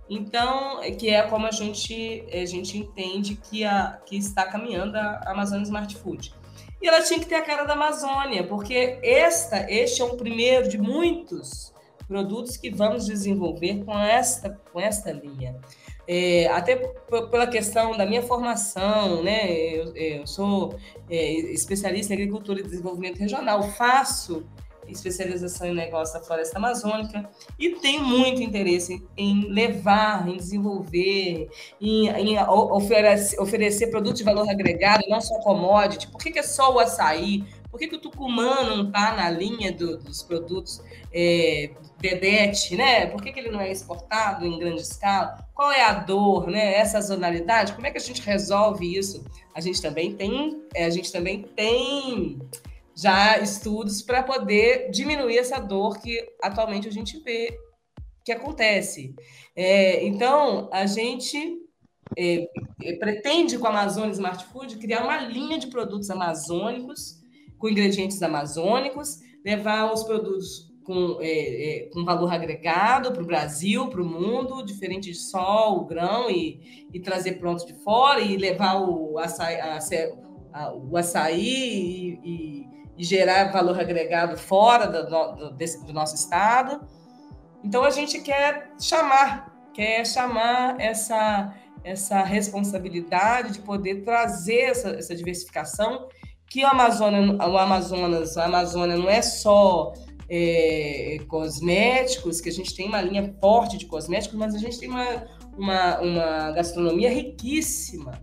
Então, 0.09 0.81
que 0.97 1.09
é 1.09 1.21
como 1.21 1.45
a 1.45 1.51
gente, 1.51 2.25
a 2.33 2.45
gente 2.45 2.75
entende 2.75 3.35
que, 3.35 3.63
a, 3.63 3.99
que 4.03 4.17
está 4.17 4.47
caminhando 4.47 4.97
a 4.97 5.21
Amazônia 5.27 5.63
Smart 5.63 5.95
Food. 5.97 6.33
E 6.81 6.87
ela 6.87 7.03
tinha 7.03 7.19
que 7.19 7.27
ter 7.27 7.35
a 7.35 7.43
cara 7.43 7.65
da 7.65 7.73
Amazônia, 7.73 8.43
porque 8.47 8.97
esta, 9.03 9.69
este 9.71 10.01
é 10.01 10.05
o 10.05 10.17
primeiro 10.17 10.67
de 10.67 10.79
muitos 10.79 11.71
produtos 12.09 12.57
que 12.57 12.71
vamos 12.71 13.05
desenvolver 13.05 13.85
com 13.85 13.97
esta, 13.97 14.59
com 14.73 14.79
esta 14.79 15.11
linha. 15.11 15.55
É, 16.07 16.47
até 16.47 16.75
pela 16.75 17.45
questão 17.45 17.95
da 17.95 18.03
minha 18.03 18.23
formação, 18.23 19.21
né? 19.21 19.51
Eu, 19.51 19.95
eu 19.95 20.25
sou 20.25 20.75
é, 21.07 21.33
especialista 21.53 22.11
em 22.11 22.17
agricultura 22.17 22.59
e 22.59 22.63
desenvolvimento 22.63 23.19
regional, 23.19 23.61
faço 23.61 24.43
especialização 24.91 25.67
em 25.67 25.75
negócio 25.75 26.15
da 26.15 26.25
floresta 26.25 26.57
amazônica 26.57 27.29
e 27.59 27.75
tenho 27.75 28.03
muito 28.03 28.41
interesse 28.41 29.05
em 29.15 29.47
levar, 29.47 30.27
em 30.27 30.35
desenvolver, 30.35 31.47
em, 31.79 32.09
em 32.09 32.39
oferecer, 32.39 33.39
oferecer 33.39 33.87
produtos 33.91 34.17
de 34.17 34.23
valor 34.23 34.49
agregado, 34.49 35.03
não 35.07 35.21
só 35.21 35.39
commodity. 35.41 36.07
Por 36.07 36.19
que, 36.19 36.31
que 36.31 36.39
é 36.39 36.43
só 36.43 36.73
o 36.73 36.79
açaí? 36.79 37.43
Por 37.69 37.79
que, 37.79 37.87
que 37.87 37.97
o 37.97 38.01
tucumã 38.01 38.63
não 38.63 38.87
está 38.87 39.15
na 39.15 39.29
linha 39.29 39.71
do, 39.71 39.97
dos 39.97 40.23
produtos 40.23 40.81
é, 41.13 41.69
Dedete, 41.99 42.75
né? 42.75 43.07
Por 43.07 43.21
que, 43.21 43.31
que 43.31 43.39
ele 43.39 43.51
não 43.51 43.59
é 43.59 43.71
exportado 43.71 44.45
em 44.45 44.57
grande 44.57 44.81
escala? 44.81 45.45
Qual 45.53 45.71
é 45.71 45.83
a 45.83 45.93
dor, 45.93 46.47
né? 46.47 46.75
Essa 46.75 47.01
zonalidade, 47.01 47.73
como 47.73 47.85
é 47.85 47.91
que 47.91 47.97
a 47.97 48.01
gente 48.01 48.21
resolve 48.21 48.97
isso? 48.97 49.25
A 49.53 49.59
gente 49.59 49.81
também 49.81 50.15
tem, 50.15 50.63
é, 50.73 50.85
a 50.85 50.89
gente 50.89 51.11
também 51.11 51.43
tem 51.43 52.39
já 52.95 53.37
estudos 53.39 54.01
para 54.01 54.23
poder 54.23 54.89
diminuir 54.91 55.37
essa 55.37 55.59
dor 55.59 55.99
que 55.99 56.25
atualmente 56.41 56.87
a 56.87 56.91
gente 56.91 57.19
vê 57.19 57.57
que 58.23 58.31
acontece. 58.31 59.15
É, 59.55 60.05
então, 60.05 60.69
a 60.71 60.85
gente 60.85 61.57
é, 62.17 62.47
é, 62.83 62.93
pretende, 62.97 63.57
com 63.57 63.67
a 63.67 63.71
Amazônia 63.71 64.11
Smart 64.11 64.45
Food, 64.45 64.77
criar 64.77 65.03
uma 65.03 65.17
linha 65.17 65.57
de 65.57 65.67
produtos 65.67 66.09
amazônicos, 66.09 67.19
com 67.57 67.69
ingredientes 67.69 68.21
amazônicos, 68.21 69.19
levar 69.43 69.91
os 69.91 70.03
produtos 70.03 70.68
com, 70.89 71.19
é, 71.21 71.27
é, 71.27 71.89
com 71.93 72.03
valor 72.03 72.33
agregado 72.33 73.11
para 73.11 73.21
o 73.21 73.25
Brasil, 73.25 73.89
para 73.89 74.01
o 74.01 74.05
mundo, 74.05 74.65
diferente 74.65 75.11
de 75.11 75.15
só 75.15 75.77
o 75.77 75.85
grão, 75.85 76.31
e, 76.31 76.87
e 76.91 76.99
trazer 76.99 77.33
pronto 77.33 77.63
de 77.63 77.75
fora, 77.83 78.19
e 78.21 78.35
levar 78.35 78.81
o 78.81 79.19
açaí, 79.19 79.59
a, 79.61 79.77
a, 80.51 80.73
o 80.73 80.97
açaí 80.97 81.39
e, 81.39 82.19
e 82.23 82.69
e 82.99 83.03
gerar 83.05 83.49
valor 83.49 83.79
agregado 83.79 84.37
fora 84.37 84.85
do, 84.85 85.35
do, 85.35 85.51
desse, 85.51 85.85
do 85.85 85.93
nosso 85.93 86.15
estado. 86.15 86.85
Então 87.63 87.85
a 87.85 87.89
gente 87.91 88.19
quer 88.19 88.73
chamar, 88.77 89.69
quer 89.73 90.05
chamar 90.05 90.75
essa 90.81 91.55
essa 91.81 92.21
responsabilidade 92.23 93.53
de 93.53 93.59
poder 93.61 94.03
trazer 94.03 94.63
essa, 94.63 94.89
essa 94.89 95.15
diversificação 95.15 96.09
que 96.45 96.61
o 96.61 96.67
Amazonas, 96.67 97.37
o 97.39 97.57
Amazonas, 97.57 98.37
a 98.37 98.45
Amazônia 98.45 98.97
não 98.97 99.09
é 99.09 99.21
só 99.21 99.93
é, 100.29 101.17
cosméticos, 101.27 102.39
que 102.39 102.49
a 102.49 102.51
gente 102.51 102.75
tem 102.75 102.87
uma 102.87 103.01
linha 103.01 103.33
forte 103.41 103.77
de 103.77 103.85
cosméticos, 103.85 104.37
mas 104.37 104.53
a 104.53 104.59
gente 104.59 104.77
tem 104.77 104.89
uma, 104.89 105.25
uma, 105.57 105.99
uma 105.99 106.51
gastronomia 106.51 107.09
riquíssima 107.09 108.21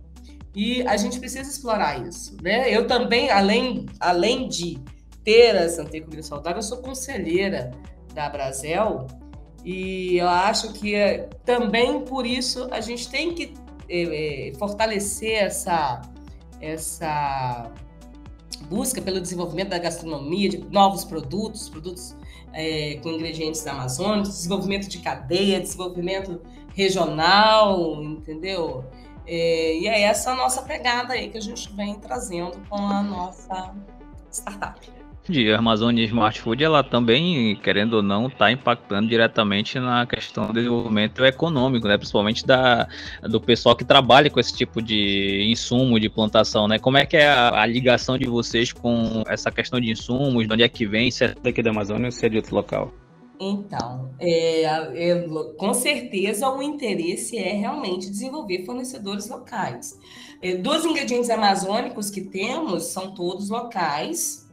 e 0.55 0.81
a 0.87 0.97
gente 0.97 1.19
precisa 1.19 1.49
explorar 1.49 2.07
isso, 2.07 2.35
né? 2.41 2.73
Eu 2.73 2.87
também, 2.87 3.29
além, 3.29 3.85
além 3.99 4.47
de 4.47 4.79
ter 5.23 5.55
a 5.55 5.69
Santa 5.69 5.99
Comida 6.01 6.23
Saudável, 6.23 6.59
eu 6.59 6.63
sou 6.63 6.77
conselheira 6.77 7.71
da 8.13 8.29
Brasel 8.29 9.05
e 9.63 10.17
eu 10.17 10.29
acho 10.29 10.73
que 10.73 10.95
é, 10.95 11.29
também 11.43 11.99
por 12.05 12.25
isso 12.25 12.67
a 12.71 12.79
gente 12.79 13.09
tem 13.09 13.35
que 13.35 13.53
é, 13.89 14.47
é, 14.49 14.53
fortalecer 14.55 15.43
essa, 15.43 16.01
essa 16.61 17.71
busca 18.65 19.01
pelo 19.01 19.19
desenvolvimento 19.21 19.69
da 19.69 19.77
gastronomia, 19.77 20.49
de 20.49 20.57
novos 20.69 21.03
produtos, 21.03 21.69
produtos 21.69 22.15
é, 22.53 22.99
com 23.03 23.09
ingredientes 23.09 23.65
amazônicos, 23.67 24.29
desenvolvimento 24.29 24.87
de 24.87 24.99
cadeia, 24.99 25.59
desenvolvimento 25.59 26.41
regional, 26.75 28.03
entendeu? 28.03 28.85
É, 29.25 29.77
e 29.77 29.87
é 29.87 30.01
essa 30.01 30.31
a 30.31 30.35
nossa 30.35 30.61
pegada 30.61 31.13
aí 31.13 31.29
que 31.29 31.37
a 31.37 31.41
gente 31.41 31.71
vem 31.73 31.95
trazendo 31.95 32.57
com 32.69 32.77
a 32.77 33.03
nossa 33.03 33.75
startup 34.31 34.97
de 35.31 35.51
Amazônia 35.51 36.05
Smart 36.05 36.39
Food, 36.41 36.63
ela 36.63 36.83
também, 36.83 37.55
querendo 37.57 37.95
ou 37.95 38.03
não, 38.03 38.27
está 38.27 38.51
impactando 38.51 39.07
diretamente 39.07 39.79
na 39.79 40.05
questão 40.05 40.47
do 40.47 40.53
desenvolvimento 40.53 41.23
econômico, 41.25 41.87
né? 41.87 41.97
Principalmente 41.97 42.45
da, 42.45 42.87
do 43.23 43.39
pessoal 43.39 43.75
que 43.75 43.83
trabalha 43.83 44.29
com 44.29 44.39
esse 44.39 44.55
tipo 44.55 44.81
de 44.81 45.47
insumo 45.49 45.99
de 45.99 46.09
plantação, 46.09 46.67
né? 46.67 46.79
Como 46.79 46.97
é 46.97 47.05
que 47.05 47.17
é 47.17 47.27
a, 47.27 47.61
a 47.61 47.65
ligação 47.65 48.17
de 48.17 48.27
vocês 48.27 48.71
com 48.71 49.23
essa 49.27 49.51
questão 49.51 49.79
de 49.79 49.91
insumos? 49.91 50.47
De 50.47 50.53
onde 50.53 50.63
é 50.63 50.69
que 50.69 50.85
vem? 50.85 51.11
Se 51.11 51.25
é 51.25 51.35
daqui 51.43 51.61
da 51.61 51.71
Amazônia 51.71 52.07
ou 52.07 52.11
se 52.11 52.25
é 52.25 52.29
de 52.29 52.37
outro 52.37 52.55
local? 52.55 52.93
Então, 53.39 54.09
é, 54.19 54.63
é, 54.63 55.27
com 55.57 55.73
certeza 55.73 56.49
o 56.49 56.61
interesse 56.61 57.37
é 57.37 57.53
realmente 57.53 58.09
desenvolver 58.09 58.65
fornecedores 58.65 59.29
locais. 59.29 59.97
É, 60.41 60.55
dos 60.55 60.83
ingredientes 60.85 61.29
amazônicos 61.29 62.09
que 62.09 62.21
temos 62.21 62.85
são 62.85 63.13
todos 63.13 63.49
locais, 63.49 64.46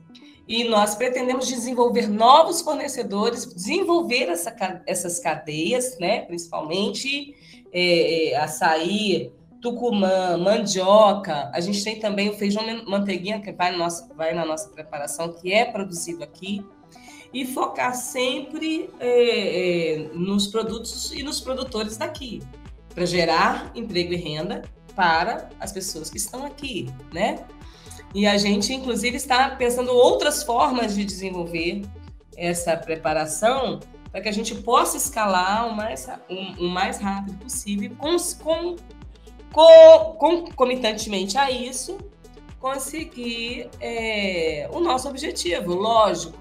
e 0.47 0.65
nós 0.65 0.95
pretendemos 0.95 1.47
desenvolver 1.47 2.07
novos 2.07 2.61
fornecedores, 2.61 3.47
desenvolver 3.47 4.29
essa, 4.29 4.55
essas 4.87 5.19
cadeias, 5.19 5.99
né? 5.99 6.21
principalmente 6.23 7.35
é, 7.73 8.33
é, 8.33 8.37
açaí, 8.37 9.33
tucumã, 9.63 10.37
mandioca. 10.37 11.51
A 11.55 11.61
gente 11.61 11.83
tem 11.83 11.99
também 11.99 12.29
o 12.29 12.35
feijão 12.35 12.63
manteiguinha, 12.87 13.41
que 13.41 13.51
vai, 13.53 13.73
no 13.73 13.79
nosso, 13.79 14.07
vai 14.15 14.35
na 14.35 14.45
nossa 14.45 14.69
preparação, 14.69 15.33
que 15.33 15.53
é 15.53 15.65
produzido 15.65 16.23
aqui. 16.23 16.63
E 17.33 17.47
focar 17.47 17.95
sempre 17.95 18.91
é, 19.01 20.03
é, 20.03 20.09
nos 20.13 20.47
produtos 20.47 21.11
e 21.13 21.23
nos 21.23 21.41
produtores 21.41 21.97
daqui, 21.97 22.41
para 22.95 23.05
gerar 23.07 23.73
emprego 23.75 24.13
e 24.13 24.17
renda 24.17 24.63
para 24.95 25.49
as 25.59 25.73
pessoas 25.73 26.09
que 26.09 26.17
estão 26.17 26.45
aqui, 26.45 26.89
né? 27.13 27.45
E 28.15 28.27
a 28.27 28.39
gente, 28.39 28.73
inclusive, 28.73 29.17
está 29.17 29.51
pensando 29.51 29.93
outras 29.93 30.45
formas 30.45 30.95
de 30.95 31.05
desenvolver 31.05 31.83
essa 32.37 32.77
preparação 32.77 33.81
para 34.11 34.21
que 34.21 34.29
a 34.29 34.33
gente 34.33 34.55
possa 34.55 34.97
escalar 34.97 35.67
o 35.67 35.75
mais, 35.75 36.09
o, 36.31 36.65
o 36.65 36.69
mais 36.69 36.99
rápido 36.99 37.37
possível, 37.39 37.91
com, 37.99 38.17
com, 38.41 38.77
com, 39.53 40.15
concomitantemente 40.17 41.37
a 41.37 41.51
isso, 41.51 41.99
conseguir 42.61 43.69
é, 43.81 44.69
o 44.73 44.79
nosso 44.79 45.09
objetivo, 45.09 45.75
lógico, 45.75 46.39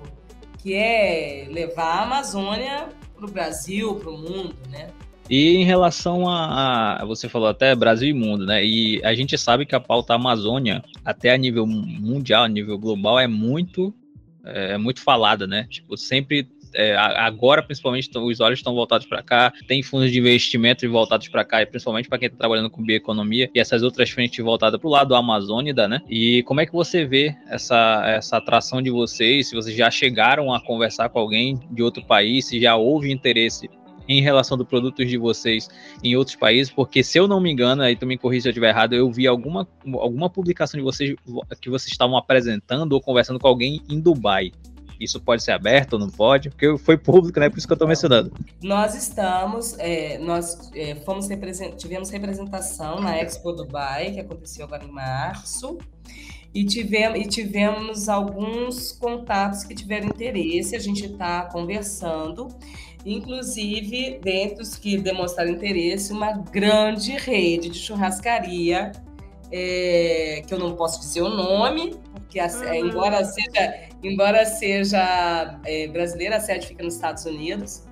que 0.59 0.75
é 0.75 1.47
levar 1.49 1.99
a 1.99 2.03
Amazônia 2.03 2.89
para 3.15 3.25
o 3.25 3.31
Brasil, 3.31 3.95
para 3.95 4.11
o 4.11 4.17
mundo, 4.17 4.55
né? 4.69 4.89
E 5.29 5.55
em 5.55 5.63
relação 5.63 6.27
a, 6.27 7.01
a, 7.01 7.05
Você 7.05 7.29
falou 7.29 7.47
até 7.47 7.75
Brasil 7.75 8.09
e 8.09 8.13
mundo, 8.13 8.45
né? 8.45 8.63
E 8.63 9.01
a 9.03 9.13
gente 9.13 9.37
sabe 9.37 9.65
que 9.65 9.75
a 9.75 9.79
pauta 9.79 10.13
Amazônia, 10.13 10.83
até 11.03 11.31
a 11.31 11.37
nível 11.37 11.65
mundial, 11.65 12.43
a 12.43 12.49
nível 12.49 12.77
global, 12.77 13.19
é 13.19 13.27
muito. 13.27 13.93
É, 14.45 14.77
muito 14.77 15.01
falada, 15.01 15.47
né? 15.47 15.65
Tipo, 15.69 15.95
sempre 15.95 16.49
é, 16.75 16.95
agora 16.95 17.61
principalmente 17.61 18.09
os 18.17 18.39
olhos 18.39 18.59
estão 18.59 18.73
voltados 18.73 19.05
para 19.05 19.21
cá, 19.21 19.53
tem 19.67 19.81
fundos 19.83 20.11
de 20.11 20.19
investimento 20.19 20.89
voltados 20.89 21.27
para 21.27 21.45
cá, 21.45 21.61
e 21.61 21.65
principalmente 21.65 22.09
para 22.09 22.17
quem 22.17 22.27
está 22.27 22.37
trabalhando 22.37 22.69
com 22.69 22.83
bioeconomia 22.83 23.49
e 23.53 23.59
essas 23.59 23.83
outras 23.83 24.09
frentes 24.09 24.43
voltadas 24.43 24.79
para 24.79 24.87
o 24.87 24.91
lado 24.91 25.15
amazônida, 25.15 25.87
né? 25.87 26.01
E 26.09 26.43
como 26.43 26.61
é 26.61 26.65
que 26.65 26.73
você 26.73 27.05
vê 27.05 27.35
essa, 27.47 28.03
essa 28.05 28.37
atração 28.37 28.81
de 28.81 28.89
vocês? 28.89 29.49
Se 29.49 29.55
vocês 29.55 29.75
já 29.75 29.89
chegaram 29.89 30.53
a 30.53 30.61
conversar 30.61 31.09
com 31.09 31.19
alguém 31.19 31.59
de 31.71 31.81
outro 31.81 32.03
país, 32.05 32.45
se 32.45 32.59
já 32.59 32.75
houve 32.75 33.11
interesse 33.11 33.69
em 34.07 34.21
relação 34.21 34.57
dos 34.57 34.67
produtos 34.67 35.07
de 35.07 35.17
vocês 35.17 35.69
em 36.03 36.15
outros 36.15 36.35
países, 36.35 36.71
porque 36.71 37.03
se 37.03 37.17
eu 37.17 37.27
não 37.27 37.39
me 37.39 37.51
engano, 37.51 37.81
aí 37.81 37.95
tu 37.95 38.05
me 38.05 38.17
corrija 38.17 38.43
se 38.43 38.47
eu 38.49 38.51
estiver 38.51 38.69
errado, 38.69 38.93
eu 38.93 39.11
vi 39.11 39.27
alguma, 39.27 39.67
alguma 39.93 40.29
publicação 40.29 40.77
de 40.77 40.83
vocês 40.83 41.15
que 41.61 41.69
vocês 41.69 41.91
estavam 41.91 42.17
apresentando 42.17 42.93
ou 42.93 43.01
conversando 43.01 43.39
com 43.39 43.47
alguém 43.47 43.81
em 43.89 43.99
Dubai. 43.99 44.51
Isso 44.99 45.19
pode 45.19 45.43
ser 45.43 45.51
aberto 45.51 45.93
ou 45.93 45.99
não 45.99 46.09
pode? 46.09 46.49
Porque 46.49 46.77
foi 46.77 46.97
público, 46.97 47.39
né? 47.39 47.49
Por 47.49 47.57
isso 47.57 47.67
que 47.67 47.73
eu 47.73 47.75
estou 47.75 47.87
mencionando. 47.87 48.31
Nós 48.61 48.95
estamos, 48.95 49.77
é, 49.79 50.17
nós 50.19 50.71
é, 50.73 50.95
fomos 50.95 51.27
represent... 51.27 51.75
tivemos 51.75 52.09
representação 52.09 53.01
na 53.01 53.17
Expo 53.19 53.51
Dubai, 53.51 54.11
que 54.11 54.19
aconteceu 54.19 54.65
agora 54.65 54.85
em 54.85 54.91
março, 54.91 55.77
e 56.53 56.63
tivemos, 56.63 57.19
e 57.19 57.27
tivemos 57.27 58.07
alguns 58.07 58.91
contatos 58.91 59.63
que 59.63 59.73
tiveram 59.73 60.07
interesse, 60.07 60.75
a 60.75 60.79
gente 60.79 61.05
está 61.05 61.45
conversando. 61.45 62.47
Inclusive, 63.05 64.19
dentre 64.23 64.61
os 64.61 64.75
que 64.75 64.97
demonstraram 64.97 65.51
interesse, 65.51 66.13
uma 66.13 66.31
grande 66.31 67.11
rede 67.11 67.69
de 67.69 67.77
churrascaria, 67.77 68.93
é, 69.51 70.41
que 70.47 70.53
eu 70.53 70.57
não 70.57 70.75
posso 70.75 70.99
dizer 70.99 71.21
o 71.21 71.29
nome, 71.29 71.95
porque 72.13 72.39
a, 72.39 72.47
uhum. 72.47 72.87
embora 72.87 73.23
seja, 73.25 73.79
embora 74.01 74.45
seja 74.45 75.59
é, 75.65 75.87
brasileira, 75.87 76.37
a 76.37 76.39
sede 76.39 76.67
fica 76.67 76.83
nos 76.83 76.95
Estados 76.95 77.25
Unidos, 77.25 77.83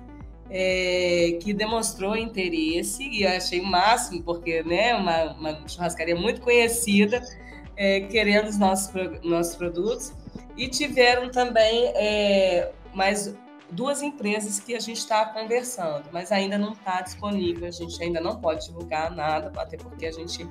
é, 0.50 1.38
que 1.40 1.52
demonstrou 1.52 2.16
interesse, 2.16 3.04
e 3.04 3.22
eu 3.22 3.28
achei 3.28 3.60
o 3.60 3.66
máximo, 3.66 4.22
porque 4.22 4.62
né, 4.62 4.94
uma, 4.94 5.32
uma 5.34 5.68
churrascaria 5.68 6.16
muito 6.16 6.40
conhecida, 6.40 7.22
é, 7.76 8.00
querendo 8.00 8.48
os 8.48 8.58
nossos, 8.58 8.90
nossos 9.22 9.56
produtos, 9.56 10.12
e 10.56 10.68
tiveram 10.68 11.30
também 11.30 11.92
é, 11.94 12.70
mais 12.94 13.34
duas 13.72 14.02
empresas 14.02 14.60
que 14.60 14.74
a 14.74 14.80
gente 14.80 14.98
está 14.98 15.24
conversando, 15.24 16.04
mas 16.12 16.30
ainda 16.30 16.58
não 16.58 16.72
está 16.72 17.00
disponível, 17.00 17.66
a 17.66 17.70
gente 17.70 18.00
ainda 18.02 18.20
não 18.20 18.38
pode 18.38 18.66
divulgar 18.66 19.10
nada, 19.14 19.50
até 19.60 19.76
porque 19.76 20.06
a 20.06 20.12
gente 20.12 20.48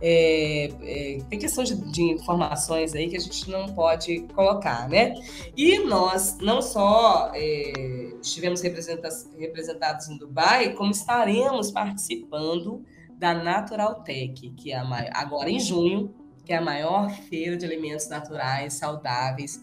é, 0.00 0.70
é, 0.82 1.18
tem 1.28 1.38
questão 1.38 1.62
de, 1.62 1.76
de, 1.92 2.02
informações 2.02 2.94
aí 2.94 3.08
que 3.08 3.16
a 3.16 3.20
gente 3.20 3.50
não 3.50 3.66
pode 3.66 4.20
colocar, 4.34 4.88
né? 4.88 5.14
E 5.56 5.78
nós 5.80 6.38
não 6.38 6.62
só 6.62 7.30
é, 7.34 8.12
estivemos 8.20 8.62
representados 8.62 10.08
em 10.08 10.16
Dubai, 10.16 10.72
como 10.72 10.90
estaremos 10.90 11.70
participando 11.70 12.82
da 13.16 13.34
Natural 13.34 14.02
Tech, 14.02 14.50
que 14.50 14.72
é 14.72 14.76
a, 14.76 15.10
agora 15.14 15.50
em 15.50 15.60
junho, 15.60 16.14
que 16.44 16.52
é 16.52 16.56
a 16.56 16.62
maior 16.62 17.10
feira 17.10 17.56
de 17.56 17.64
alimentos 17.64 18.08
naturais, 18.08 18.74
saudáveis, 18.74 19.62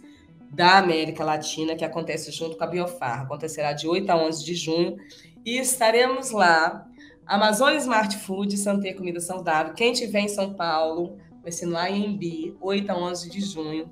da 0.51 0.77
América 0.77 1.23
Latina, 1.23 1.75
que 1.75 1.85
acontece 1.85 2.31
junto 2.31 2.57
com 2.57 2.63
a 2.63 2.67
Biofar. 2.67 3.21
Acontecerá 3.21 3.71
de 3.71 3.87
8 3.87 4.09
a 4.09 4.17
11 4.17 4.43
de 4.45 4.55
junho 4.55 4.97
e 5.45 5.57
estaremos 5.57 6.31
lá. 6.31 6.85
Amazônia 7.25 7.77
Smart 7.77 8.17
Food, 8.17 8.57
Santé 8.57 8.93
Comida 8.93 9.21
Saudável. 9.21 9.73
Quem 9.73 9.93
estiver 9.93 10.19
em 10.19 10.27
São 10.27 10.53
Paulo, 10.53 11.17
vai 11.41 11.51
ser 11.51 11.65
no 11.65 11.77
AMB, 11.77 12.57
8 12.59 12.91
a 12.91 12.97
11 12.97 13.29
de 13.29 13.39
junho. 13.39 13.89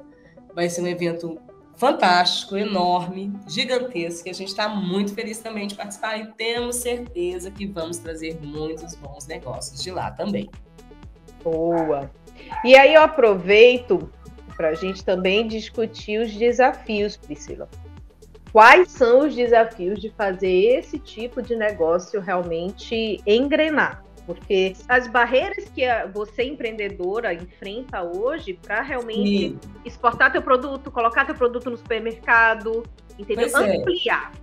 Vai 0.54 0.70
ser 0.70 0.82
um 0.82 0.88
evento 0.88 1.40
fantástico, 1.78 2.58
enorme, 2.58 3.32
gigantesco, 3.48 4.26
que 4.26 4.30
a 4.30 4.34
gente 4.34 4.50
está 4.50 4.68
muito 4.68 5.14
feliz 5.14 5.40
também 5.40 5.66
de 5.66 5.76
participar 5.76 6.18
e 6.18 6.28
temos 6.34 6.76
certeza 6.76 7.50
que 7.50 7.66
vamos 7.66 7.98
trazer 7.98 8.38
muitos 8.42 8.96
bons 8.96 9.26
negócios 9.26 9.82
de 9.82 9.90
lá 9.90 10.12
também. 10.12 10.50
Boa! 11.42 12.12
E 12.66 12.76
aí 12.76 12.94
eu 12.94 13.02
aproveito 13.02 14.12
para 14.60 14.72
a 14.72 14.74
gente 14.74 15.06
também 15.06 15.48
discutir 15.48 16.20
os 16.20 16.36
desafios, 16.36 17.16
Priscila. 17.16 17.70
Quais 18.52 18.92
são 18.92 19.26
os 19.26 19.34
desafios 19.34 20.02
de 20.02 20.10
fazer 20.10 20.80
esse 20.80 21.00
tipo 21.00 21.42
de 21.42 21.56
negócio 21.56 22.20
realmente 22.20 23.22
engrenar? 23.26 24.04
Porque 24.26 24.74
as 24.90 25.08
barreiras 25.08 25.70
que 25.70 25.84
você, 26.14 26.44
empreendedora, 26.44 27.34
enfrenta 27.34 28.04
hoje 28.04 28.60
para 28.62 28.82
realmente 28.82 29.52
Sim. 29.52 29.60
exportar 29.86 30.30
teu 30.30 30.42
produto, 30.42 30.92
colocar 30.92 31.24
teu 31.24 31.36
produto 31.36 31.70
no 31.70 31.78
supermercado, 31.78 32.84
entendeu? 33.18 33.50
Pois 33.50 33.66
é. 33.66 33.78
Ampliar. 33.78 34.34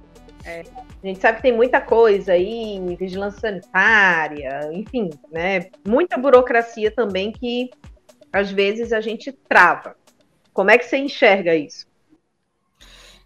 É. 0.47 0.61
É. 0.61 0.63
A 1.03 1.07
gente 1.07 1.21
sabe 1.21 1.37
que 1.37 1.43
tem 1.43 1.53
muita 1.53 1.79
coisa 1.79 2.33
aí, 2.33 2.81
vigilância 2.99 3.41
sanitária, 3.51 4.71
enfim, 4.73 5.11
né? 5.31 5.67
Muita 5.87 6.17
burocracia 6.17 6.91
também 6.91 7.33
que 7.33 7.69
às 8.33 8.51
vezes 8.51 8.95
a 8.95 9.01
gente 9.03 9.31
trava. 9.31 9.95
Como 10.57 10.71
é 10.71 10.79
que 10.79 10.87
você 10.87 10.97
enxerga 10.97 11.55
isso? 11.55 11.87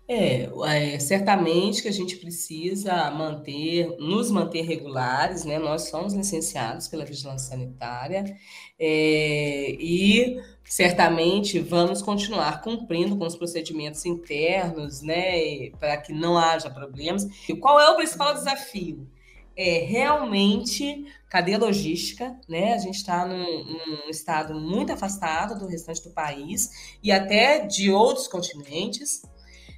É, 0.09 0.51
é, 0.67 0.99
certamente 0.99 1.81
que 1.81 1.87
a 1.87 1.93
gente 1.93 2.17
precisa 2.17 3.09
manter, 3.13 3.97
nos 4.01 4.33
manter 4.33 4.63
regulares, 4.63 5.45
né? 5.45 5.57
Nós 5.57 5.89
somos 5.89 6.13
licenciados 6.13 6.89
pela 6.89 7.05
vigilância 7.05 7.51
sanitária 7.51 8.25
é, 8.77 9.77
e 9.79 10.43
certamente 10.65 11.61
vamos 11.61 12.03
continuar 12.03 12.63
cumprindo 12.63 13.17
com 13.17 13.25
os 13.25 13.37
procedimentos 13.37 14.05
internos, 14.05 15.01
né? 15.01 15.71
Para 15.79 15.99
que 15.99 16.13
não 16.13 16.37
haja 16.37 16.69
problemas. 16.69 17.29
E 17.49 17.55
qual 17.55 17.79
é 17.79 17.89
o 17.91 17.95
principal 17.95 18.35
desafio? 18.35 19.07
É 19.61 19.81
realmente 19.85 21.05
cadeia 21.29 21.59
logística, 21.59 22.35
né? 22.49 22.73
A 22.73 22.79
gente 22.79 22.97
está 22.97 23.27
num, 23.27 23.65
num, 23.65 24.09
estado 24.09 24.55
muito 24.55 24.91
afastado 24.91 25.59
do 25.59 25.67
restante 25.67 26.03
do 26.03 26.11
país 26.11 26.97
e 27.03 27.13
até 27.13 27.67
de 27.67 27.91
outros 27.91 28.27
continentes. 28.27 29.23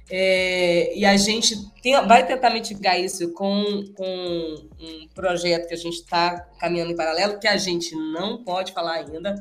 É, 0.09 0.97
e 0.97 1.05
a 1.05 1.17
gente 1.17 1.55
tem, 1.81 1.93
vai 2.07 2.25
tentar 2.25 2.51
mitigar 2.51 2.97
isso 2.97 3.33
com, 3.33 3.83
com 3.95 4.69
um 4.79 5.07
projeto 5.13 5.67
que 5.67 5.73
a 5.73 5.77
gente 5.77 5.95
está 5.95 6.39
caminhando 6.59 6.91
em 6.91 6.95
paralelo, 6.95 7.39
que 7.39 7.47
a 7.47 7.57
gente 7.57 7.93
não 7.93 8.41
pode 8.41 8.71
falar 8.71 8.93
ainda, 8.93 9.35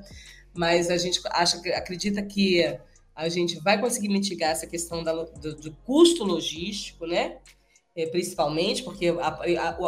mas 0.53 0.91
a 0.91 0.97
gente 0.97 1.21
acha, 1.31 1.57
acredita 1.77 2.21
que 2.21 2.79
a 3.15 3.29
gente 3.29 3.61
vai 3.61 3.81
conseguir 3.81 4.09
mitigar 4.09 4.51
essa 4.51 4.67
questão 4.67 5.05
da, 5.05 5.13
do, 5.13 5.55
do 5.55 5.73
custo 5.85 6.25
logístico, 6.25 7.07
né? 7.07 7.37
É, 7.95 8.07
principalmente, 8.07 8.83
porque 8.83 9.15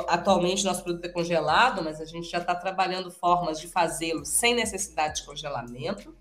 atualmente 0.09 0.62
nosso 0.62 0.85
produto 0.85 1.07
é 1.07 1.09
congelado, 1.09 1.83
mas 1.83 2.03
a 2.03 2.05
gente 2.05 2.29
já 2.29 2.37
está 2.37 2.55
trabalhando 2.55 3.11
formas 3.11 3.59
de 3.59 3.67
fazê-lo 3.67 4.27
sem 4.27 4.55
necessidade 4.55 5.21
de 5.21 5.27
congelamento. 5.27 6.14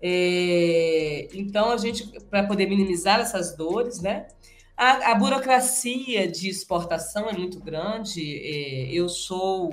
É, 0.00 1.28
então, 1.34 1.70
a 1.70 1.76
gente, 1.76 2.18
para 2.30 2.46
poder 2.46 2.66
minimizar 2.66 3.20
essas 3.20 3.54
dores, 3.56 4.00
né? 4.00 4.26
A, 4.76 5.12
a, 5.12 5.14
burocracia 5.14 6.30
de 6.30 6.48
exportação 6.48 7.28
é 7.28 7.32
muito 7.32 7.60
grande. 7.60 8.20
É, 8.20 8.92
eu 8.92 9.08
sou, 9.08 9.70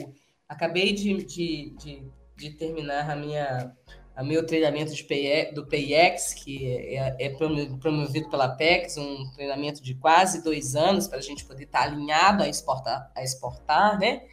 acabei 0.47 0.93
de, 0.93 1.23
de, 1.23 1.69
de, 1.77 2.03
de 2.35 2.49
terminar 2.51 3.09
a 3.09 3.15
minha 3.15 3.75
meu 4.21 4.45
treinamento 4.45 4.93
de 4.93 5.03
PE, 5.03 5.53
do 5.55 5.65
PIEX, 5.65 6.33
que 6.33 6.67
é, 6.67 7.15
é, 7.19 7.29
promovido 7.29 8.29
pela 8.29 8.49
PEX, 8.49 8.97
um 8.97 9.31
treinamento 9.31 9.81
de 9.81 9.95
quase 9.95 10.43
dois 10.43 10.75
anos 10.75 11.07
para 11.07 11.19
a 11.19 11.21
gente 11.21 11.45
poder 11.45 11.63
estar 11.63 11.83
alinhado 11.83 12.43
a 12.43 12.49
exportar, 12.49 13.09
a 13.15 13.23
exportar 13.23 13.97
né? 13.97 14.23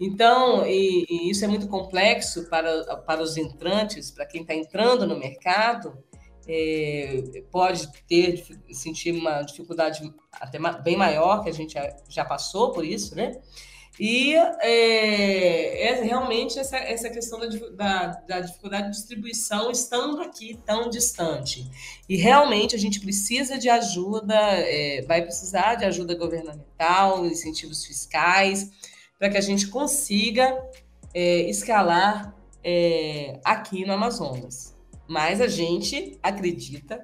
Então, 0.00 0.66
e, 0.66 1.04
e 1.10 1.30
isso 1.30 1.44
é 1.44 1.48
muito 1.48 1.68
complexo 1.68 2.48
para, 2.48 2.96
para 2.96 3.22
os 3.22 3.36
entrantes, 3.36 4.10
para 4.10 4.24
quem 4.24 4.40
está 4.40 4.54
entrando 4.54 5.06
no 5.06 5.18
mercado, 5.18 6.02
é, 6.48 7.44
pode 7.52 7.88
ter, 8.08 8.42
sentir 8.72 9.12
uma 9.12 9.42
dificuldade 9.42 10.12
até 10.32 10.58
bem 10.82 10.96
maior, 10.96 11.42
que 11.42 11.50
a 11.50 11.52
gente 11.52 11.74
já 12.08 12.24
passou 12.24 12.72
por 12.72 12.84
isso, 12.84 13.14
né? 13.14 13.40
E 13.98 14.34
é, 14.34 15.88
é 15.88 16.02
realmente 16.02 16.58
essa, 16.58 16.76
essa 16.76 17.10
questão 17.10 17.38
da, 17.38 17.46
da, 17.46 18.06
da, 18.26 18.40
dificuldade 18.40 18.86
de 18.86 18.96
distribuição 18.96 19.70
estando 19.70 20.22
aqui 20.22 20.58
tão 20.64 20.88
distante. 20.88 21.70
E 22.08 22.16
realmente 22.16 22.74
a 22.74 22.78
gente 22.78 23.00
precisa 23.00 23.58
de 23.58 23.68
ajuda, 23.68 24.34
é, 24.34 25.02
vai 25.02 25.22
precisar 25.22 25.74
de 25.74 25.84
ajuda 25.84 26.14
governamental, 26.14 27.26
incentivos 27.26 27.84
fiscais, 27.84 28.70
para 29.18 29.28
que 29.28 29.36
a 29.36 29.42
gente 29.42 29.66
consiga 29.66 30.62
é, 31.12 31.42
escalar 31.50 32.34
é, 32.64 33.38
aqui 33.44 33.84
no 33.84 33.92
Amazonas. 33.92 34.74
Mas 35.06 35.40
a 35.40 35.48
gente 35.48 36.18
acredita 36.22 37.00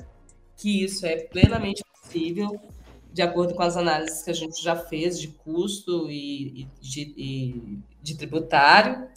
que 0.57 0.85
isso 0.85 1.05
é 1.05 1.17
plenamente 1.17 1.83
possível 1.93 2.59
de 3.17 3.23
acordo 3.23 3.55
com 3.55 3.63
as 3.63 3.79
análises 3.79 4.23
que 4.23 4.31
a 4.31 4.35
gente 4.35 4.63
já 4.63 4.77
fez 4.77 5.19
de 5.19 5.29
custo 5.29 6.11
e, 6.11 6.61
e, 6.61 6.69
de, 6.83 7.15
e 7.17 7.79
de, 8.03 8.15
tributário, 8.15 9.09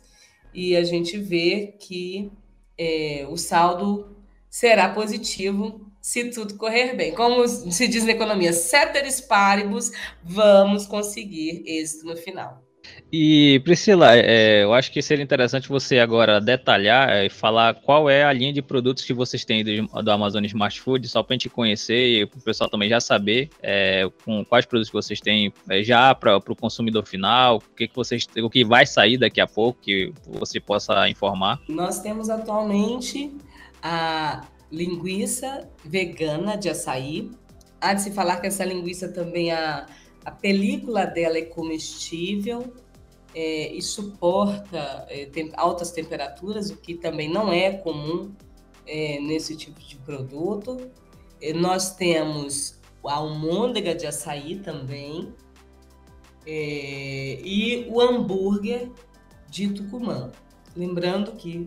e 0.54 0.74
a 0.74 0.86
gente 0.86 1.18
vê 1.18 1.76
que 1.78 2.32
é, 2.78 3.28
o 3.30 3.36
saldo 3.36 4.16
será 4.50 4.88
positivo 4.88 5.86
se 6.02 6.30
tudo 6.30 6.56
correr 6.56 6.96
bem. 6.96 7.14
Como 7.14 7.46
se 7.46 7.90
diz 7.90 8.06
na 8.06 8.14
economia, 8.14 8.54
ceteris 8.54 9.20
paribus, 9.20 9.92
vamos 10.24 10.88
conseguir 10.88 11.62
êxito 11.68 12.06
no 12.06 12.16
final. 12.16 12.64
E 13.12 13.60
Priscila, 13.64 14.16
é, 14.16 14.64
eu 14.64 14.74
acho 14.74 14.92
que 14.92 15.02
seria 15.02 15.24
interessante 15.24 15.68
você 15.70 16.00
agora 16.00 16.40
detalhar 16.40 17.26
e 17.26 17.30
falar 17.30 17.74
qual 17.76 18.10
é 18.10 18.24
a 18.24 18.32
linha 18.32 18.54
de 18.54 18.62
produtos 18.62 19.04
que 19.04 19.14
vocês 19.14 19.44
têm 19.44 19.64
do, 19.64 20.04
do 20.04 20.12
Amazon 20.12 20.44
Smart 20.46 20.80
Food, 20.80 21.08
só 21.08 21.24
para 21.24 21.34
a 21.34 21.36
gente 21.36 21.50
conhecer 21.50 22.22
e 22.22 22.26
para 22.26 22.40
o 22.40 22.42
pessoal 22.42 22.70
também 22.70 22.90
já 22.90 23.00
saber 23.00 23.50
é, 23.62 24.10
com 24.24 24.44
quais 24.46 24.66
produtos 24.66 24.90
que 24.90 24.96
vocês 24.96 25.20
têm 25.20 25.52
é, 25.70 25.84
já 25.84 26.14
para 26.14 26.38
o 26.38 26.56
consumidor 26.56 27.06
final, 27.06 27.58
o 27.58 27.76
que, 27.76 27.88
que 27.88 27.96
vocês, 27.96 28.28
o 28.38 28.50
que 28.50 28.64
vai 28.64 28.86
sair 28.86 29.18
daqui 29.18 29.42
a 29.42 29.48
pouco 29.48 29.80
que 29.82 30.14
você 30.26 30.60
possa 30.60 31.10
informar. 31.10 31.60
Nós 31.68 32.00
temos 32.00 32.30
atualmente 32.30 33.32
a 33.82 34.46
linguiça 34.72 35.68
vegana 35.84 36.56
de 36.56 36.70
açaí. 36.70 37.32
Há 37.82 37.94
de 37.94 38.02
se 38.02 38.12
falar 38.12 38.38
que 38.38 38.48
essa 38.48 38.64
linguiça 38.64 39.08
também 39.08 39.52
a, 39.52 39.86
a 40.24 40.32
película 40.32 41.06
dela 41.06 41.38
é 41.38 41.44
comestível 41.44 42.74
é, 43.42 43.74
e 43.74 43.82
suporta 43.82 45.06
é, 45.08 45.26
tem 45.28 45.50
altas 45.56 45.92
temperaturas, 45.92 46.72
o 46.72 46.76
que 46.76 46.94
também 46.94 47.32
não 47.32 47.54
é 47.54 47.72
comum 47.72 48.34
é, 48.86 49.18
nesse 49.22 49.56
tipo 49.56 49.80
de 49.80 49.96
produto. 49.96 50.92
É, 51.42 51.54
nós 51.54 51.96
temos 51.96 52.78
a 53.06 53.14
almôndega 53.14 53.96
de 53.96 54.06
açaí 54.06 54.60
também 54.60 55.34
é, 56.46 57.40
e 57.42 57.88
o 57.90 58.02
hambúrguer 58.02 58.92
de 59.50 59.70
Tucumã. 59.70 60.34
Lembrando 60.76 61.32
que 61.32 61.66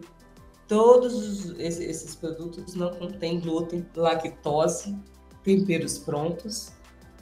todos 0.69 1.59
esses 1.59 2.15
produtos 2.15 2.75
não 2.75 2.93
contêm 2.93 3.41
glúten, 3.41 3.87
lactose, 3.97 4.95
temperos 5.43 5.97
prontos 5.97 6.71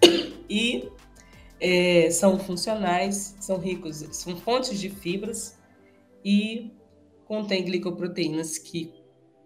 e 0.51 0.91
é, 1.61 2.11
são 2.11 2.39
funcionais, 2.39 3.37
são 3.39 3.59
ricos, 3.59 4.05
são 4.13 4.37
fontes 4.37 4.81
de 4.81 4.89
fibras 4.89 5.59
e 6.25 6.71
contém 7.27 7.65
glicoproteínas 7.65 8.59
que 8.59 8.93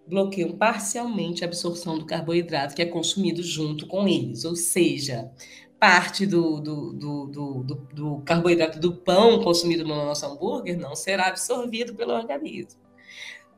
bloqueiam 0.07 0.53
parcialmente 0.53 1.45
a 1.45 1.47
absorção 1.47 1.99
do 1.99 2.07
carboidrato 2.07 2.75
que 2.75 2.83
é 2.83 2.87
consumido 2.87 3.43
junto 3.43 3.87
com 3.87 4.07
eles, 4.07 4.45
ou 4.45 4.55
seja, 4.55 5.31
parte 5.79 6.27
do, 6.27 6.61
do, 6.61 6.93
do, 6.93 7.65
do, 7.93 8.23
carboidrato 8.25 8.79
do 8.79 8.95
pão 8.95 9.43
consumido 9.43 9.85
no 9.85 9.95
nosso 9.95 10.25
hambúrguer 10.25 10.79
não 10.79 10.95
será 10.95 11.29
absorvido 11.29 11.95
pelo 11.95 12.13
organismo. 12.13 12.81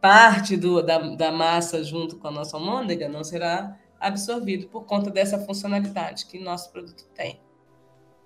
Parte 0.01 0.57
da, 0.57 0.99
da 0.99 1.33
massa 1.33 1.83
junto 1.83 2.17
com 2.17 2.29
a 2.29 2.31
nossa 2.31 2.57
almôndega 2.57 3.09
não 3.09 3.23
será 3.23 3.79
absorvido 3.99 4.69
por 4.69 4.85
conta 4.85 5.11
dessa 5.11 5.39
funcionalidade 5.39 6.27
que 6.27 6.39
nosso 6.39 6.71
produto 6.71 7.07
tem. 7.15 7.41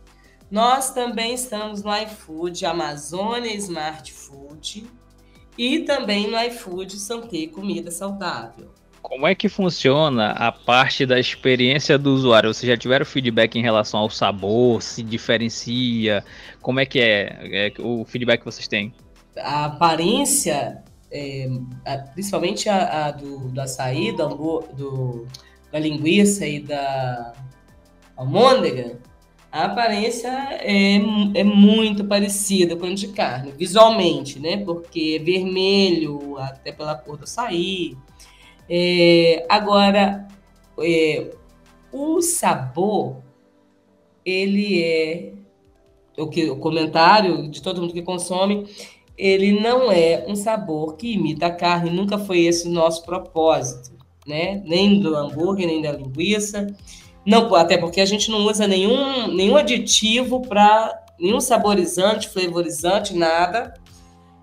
Nós 0.49 0.91
também 0.91 1.35
estamos 1.35 1.83
no 1.83 1.95
iFood 1.95 2.65
Amazônia 2.65 3.53
Smart 3.53 4.11
Food 4.11 4.89
e 5.55 5.81
também 5.81 6.27
no 6.27 6.41
iFood 6.45 6.97
Santé 6.97 7.45
Comida 7.45 7.91
Saudável. 7.91 8.78
Como 9.01 9.25
é 9.25 9.33
que 9.33 9.49
funciona 9.49 10.31
a 10.31 10.51
parte 10.51 11.05
da 11.05 11.19
experiência 11.19 11.97
do 11.97 12.13
usuário? 12.13 12.53
Vocês 12.53 12.69
já 12.69 12.77
tiveram 12.77 13.05
feedback 13.05 13.57
em 13.57 13.61
relação 13.61 14.01
ao 14.01 14.09
sabor, 14.09 14.81
se 14.81 15.01
diferencia? 15.01 16.23
Como 16.61 16.79
é 16.79 16.85
que 16.85 16.99
é, 16.99 17.67
é 17.67 17.73
o 17.79 18.05
feedback 18.05 18.39
que 18.39 18.45
vocês 18.45 18.67
têm? 18.67 18.93
A 19.37 19.65
aparência, 19.65 20.83
é, 21.11 21.49
principalmente 22.13 22.67
a, 22.67 23.07
a, 23.07 23.11
do, 23.11 23.49
do 23.49 23.61
açaí, 23.61 24.11
do, 24.11 25.25
da 25.71 25.79
linguiça 25.79 26.45
e 26.45 26.59
da 26.59 27.33
almôndega, 28.15 28.99
a 29.51 29.65
aparência 29.65 30.29
é, 30.61 30.97
é 31.33 31.43
muito 31.43 32.05
parecida 32.05 32.75
com 32.75 32.85
a 32.85 32.93
de 32.93 33.07
carne, 33.07 33.51
visualmente, 33.51 34.39
né? 34.39 34.57
Porque 34.57 35.17
é 35.19 35.23
vermelho, 35.23 36.37
até 36.37 36.71
pela 36.71 36.95
cor 36.95 37.17
do 37.17 37.23
açaí, 37.23 37.97
é, 38.69 39.45
agora, 39.49 40.27
é, 40.79 41.31
o 41.91 42.21
sabor, 42.21 43.17
ele 44.23 44.83
é 44.83 45.33
o 46.17 46.27
que 46.27 46.49
o 46.49 46.57
comentário 46.57 47.49
de 47.49 47.61
todo 47.61 47.81
mundo 47.81 47.93
que 47.93 48.01
consome, 48.01 48.67
ele 49.17 49.59
não 49.59 49.91
é 49.91 50.25
um 50.27 50.35
sabor 50.35 50.95
que 50.95 51.13
imita 51.13 51.47
a 51.47 51.51
carne, 51.51 51.89
nunca 51.89 52.17
foi 52.17 52.41
esse 52.41 52.67
o 52.67 52.71
nosso 52.71 53.03
propósito, 53.05 53.91
né? 54.27 54.61
Nem 54.65 54.99
do 54.99 55.15
hambúrguer, 55.15 55.67
nem 55.67 55.81
da 55.81 55.91
linguiça. 55.91 56.67
Não, 57.25 57.53
até 57.55 57.77
porque 57.77 57.99
a 57.99 58.05
gente 58.05 58.31
não 58.31 58.45
usa 58.45 58.67
nenhum, 58.67 59.27
nenhum 59.27 59.57
aditivo 59.57 60.41
para 60.41 60.97
nenhum 61.19 61.41
saborizante, 61.41 62.29
flavorizante, 62.29 63.13
nada. 63.13 63.73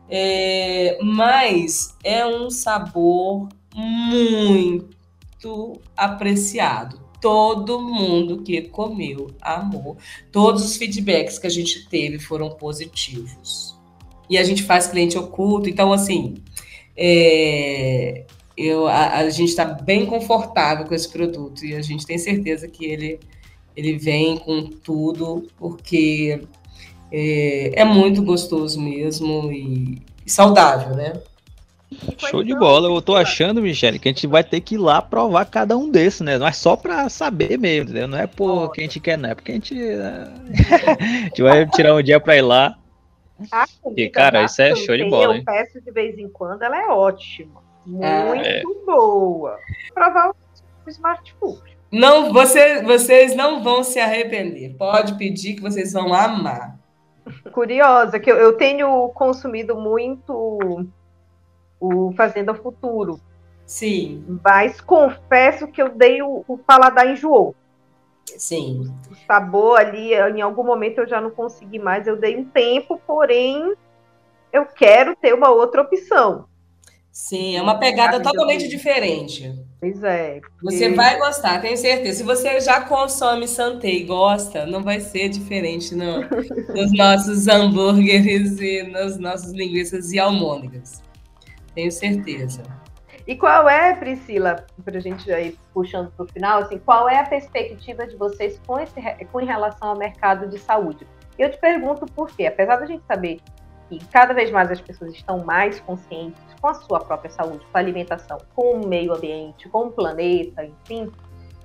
É, 0.09 0.99
mas 1.03 1.97
é 2.05 2.25
um 2.27 2.51
sabor 2.51 3.49
muito 3.77 5.81
apreciado. 5.97 7.07
todo 7.21 7.81
mundo 7.81 8.43
que 8.43 8.63
comeu 8.63 9.31
amou. 9.41 9.97
Todos 10.31 10.65
os 10.65 10.77
feedbacks 10.77 11.39
que 11.39 11.47
a 11.47 11.51
gente 11.51 11.89
teve 11.89 12.19
foram 12.19 12.51
positivos. 12.51 13.75
E 14.29 14.39
a 14.39 14.45
gente 14.45 14.63
faz 14.63 14.87
cliente 14.87 15.19
oculto, 15.19 15.69
então 15.69 15.93
assim, 15.93 16.35
é, 16.97 18.25
eu, 18.57 18.87
a, 18.87 19.19
a 19.19 19.31
gente 19.31 19.51
está 19.51 19.65
bem 19.65 20.07
confortável 20.07 20.87
com 20.87 20.95
esse 20.95 21.09
produto 21.09 21.65
e 21.65 21.75
a 21.75 21.83
gente 21.83 22.07
tem 22.07 22.19
certeza 22.19 22.69
que 22.69 22.85
ele, 22.85 23.21
ele 23.77 23.99
vem 23.99 24.37
com 24.39 24.65
tudo, 24.65 25.47
porque 25.57 26.43
é, 27.13 27.81
é 27.81 27.85
muito 27.85 28.23
gostoso 28.23 28.81
mesmo 28.81 29.53
e, 29.53 30.03
e 30.25 30.31
saudável, 30.31 30.97
né? 30.97 31.13
Show 32.19 32.43
de 32.43 32.55
bola. 32.55 32.89
Eu 32.89 33.01
tô 33.01 33.15
achando, 33.15 33.63
Michele, 33.63 33.99
que 33.99 34.09
a 34.09 34.13
gente 34.13 34.27
vai 34.27 34.43
ter 34.43 34.61
que 34.61 34.75
ir 34.75 34.79
lá 34.79 35.01
provar 35.01 35.45
cada 35.47 35.77
um 35.77 35.91
desses, 35.91 36.21
né? 36.21 36.37
Não 36.37 36.47
é 36.47 36.53
só 36.53 36.77
pra 36.77 37.09
saber 37.09 37.59
mesmo, 37.59 37.91
entendeu? 37.91 38.09
Não 38.09 38.19
é 38.19 38.27
porque 38.27 38.81
a 38.81 38.85
gente 38.85 39.01
quer, 39.01 39.17
não 39.17 39.31
é 39.31 39.35
porque 39.35 39.53
a 39.53 39.55
gente. 39.55 39.75
Né? 39.75 40.33
a 40.99 41.25
gente 41.25 41.43
vai 41.43 41.67
tirar 41.67 41.95
um 41.95 42.03
dia 42.03 42.19
pra 42.19 42.37
ir 42.37 42.43
lá. 42.43 42.77
e, 43.97 44.09
cara, 44.09 44.45
isso 44.45 44.61
é 44.63 44.75
show 44.75 44.97
de 44.97 45.09
bola. 45.09 45.37
Eu 45.37 45.45
peço 45.45 45.81
de 45.81 45.91
vez 45.93 46.19
em 46.19 46.29
quando, 46.29 46.63
ela 46.63 46.77
é 46.77 46.89
ótima. 46.89 47.63
Muito 47.87 48.45
é. 48.45 48.63
boa. 48.85 49.59
Provar 49.95 50.31
o 50.31 50.91
Smart 50.91 51.35
Food. 51.39 51.77
Não, 51.93 52.33
você, 52.33 52.83
vocês 52.83 53.37
não 53.37 53.63
vão 53.63 53.85
se 53.85 54.01
arrepender. 54.01 54.75
Pode 54.77 55.15
pedir 55.15 55.55
que 55.55 55.63
vocês 55.63 55.93
vão 55.93 56.13
amar. 56.13 56.77
Curiosa, 57.53 58.19
que 58.19 58.31
eu, 58.31 58.37
eu 58.37 58.57
tenho 58.57 59.09
consumido 59.11 59.77
muito 59.77 60.87
o 61.81 62.13
Fazenda 62.17 62.55
Futuro. 62.55 63.21
Sim. 63.65 64.25
Mas 64.45 64.81
confesso 64.81 65.67
que 65.67 65.83
eu 65.83 65.89
dei 65.91 66.23
o, 66.23 66.45
o 66.47 66.57
paladar 66.57 67.11
enjoou. 67.11 67.55
Sim. 68.25 68.93
O 69.11 69.15
sabor 69.27 69.79
ali, 69.79 70.15
em 70.15 70.41
algum 70.41 70.65
momento 70.65 70.99
eu 70.99 71.09
já 71.09 71.21
não 71.21 71.31
consegui 71.31 71.79
mais, 71.79 72.07
eu 72.07 72.17
dei 72.17 72.37
um 72.37 72.45
tempo, 72.45 73.01
porém 73.07 73.75
eu 74.53 74.67
quero 74.67 75.15
ter 75.17 75.35
uma 75.35 75.51
outra 75.51 75.83
opção. 75.83 76.47
Sim, 77.11 77.57
é 77.57 77.63
uma 77.63 77.79
pegada 77.79 78.23
totalmente 78.23 78.69
diferente. 78.69 79.51
Pois 79.81 80.05
é. 80.05 80.39
Você 80.63 80.91
vai 80.91 81.19
gostar, 81.19 81.63
tenho 81.63 81.77
certeza. 81.77 82.19
Se 82.19 82.23
você 82.23 82.61
já 82.61 82.83
consome 82.83 83.49
Santé 83.49 83.89
e 83.89 84.05
gosta, 84.05 84.67
não 84.67 84.83
vai 84.83 85.01
ser 85.01 85.31
diferente 85.31 85.95
no, 85.95 86.21
nos 86.21 86.93
nossos 86.97 87.49
hambúrgueres 87.49 88.61
e 88.61 88.83
nas 88.83 89.19
nossas 89.19 89.53
linguiças 89.53 90.13
e 90.13 90.19
almôndegas. 90.19 91.03
Tenho 91.77 91.93
certeza. 91.93 92.63
E 93.27 93.37
qual 93.37 93.69
é, 93.69 93.95
Priscila, 93.95 94.65
para 94.83 94.97
a 94.97 95.01
gente 95.01 95.31
ir 95.31 95.59
puxando 95.75 96.11
para 96.13 96.25
o 96.25 96.29
final, 96.29 96.63
assim, 96.63 96.79
qual 96.79 97.07
é 97.07 97.19
a 97.19 97.25
perspectiva 97.25 98.07
de 98.07 98.17
vocês 98.17 98.59
com, 98.67 98.81
esse, 98.81 98.95
com 99.31 99.39
relação 99.45 99.91
ao 99.91 99.97
mercado 99.97 100.49
de 100.49 100.59
saúde? 100.59 101.07
Eu 101.39 101.51
te 101.51 101.59
pergunto 101.59 102.07
por 102.07 102.31
quê, 102.31 102.47
apesar 102.47 102.77
da 102.77 102.87
gente 102.87 103.05
saber 103.05 103.41
que 103.91 104.03
cada 104.07 104.33
vez 104.33 104.51
mais 104.51 104.71
as 104.71 104.81
pessoas 104.81 105.13
estão 105.13 105.45
mais 105.45 105.79
conscientes 105.81 106.41
com 106.61 106.69
a 106.69 106.75
sua 106.75 107.01
própria 107.01 107.31
saúde, 107.31 107.67
com 107.71 107.77
a 107.77 107.81
alimentação, 107.81 108.39
com 108.55 108.81
o 108.81 108.89
meio 108.89 109.13
ambiente, 109.13 109.69
com 109.69 109.89
o 109.89 109.91
planeta, 109.91 110.65
enfim. 110.65 111.13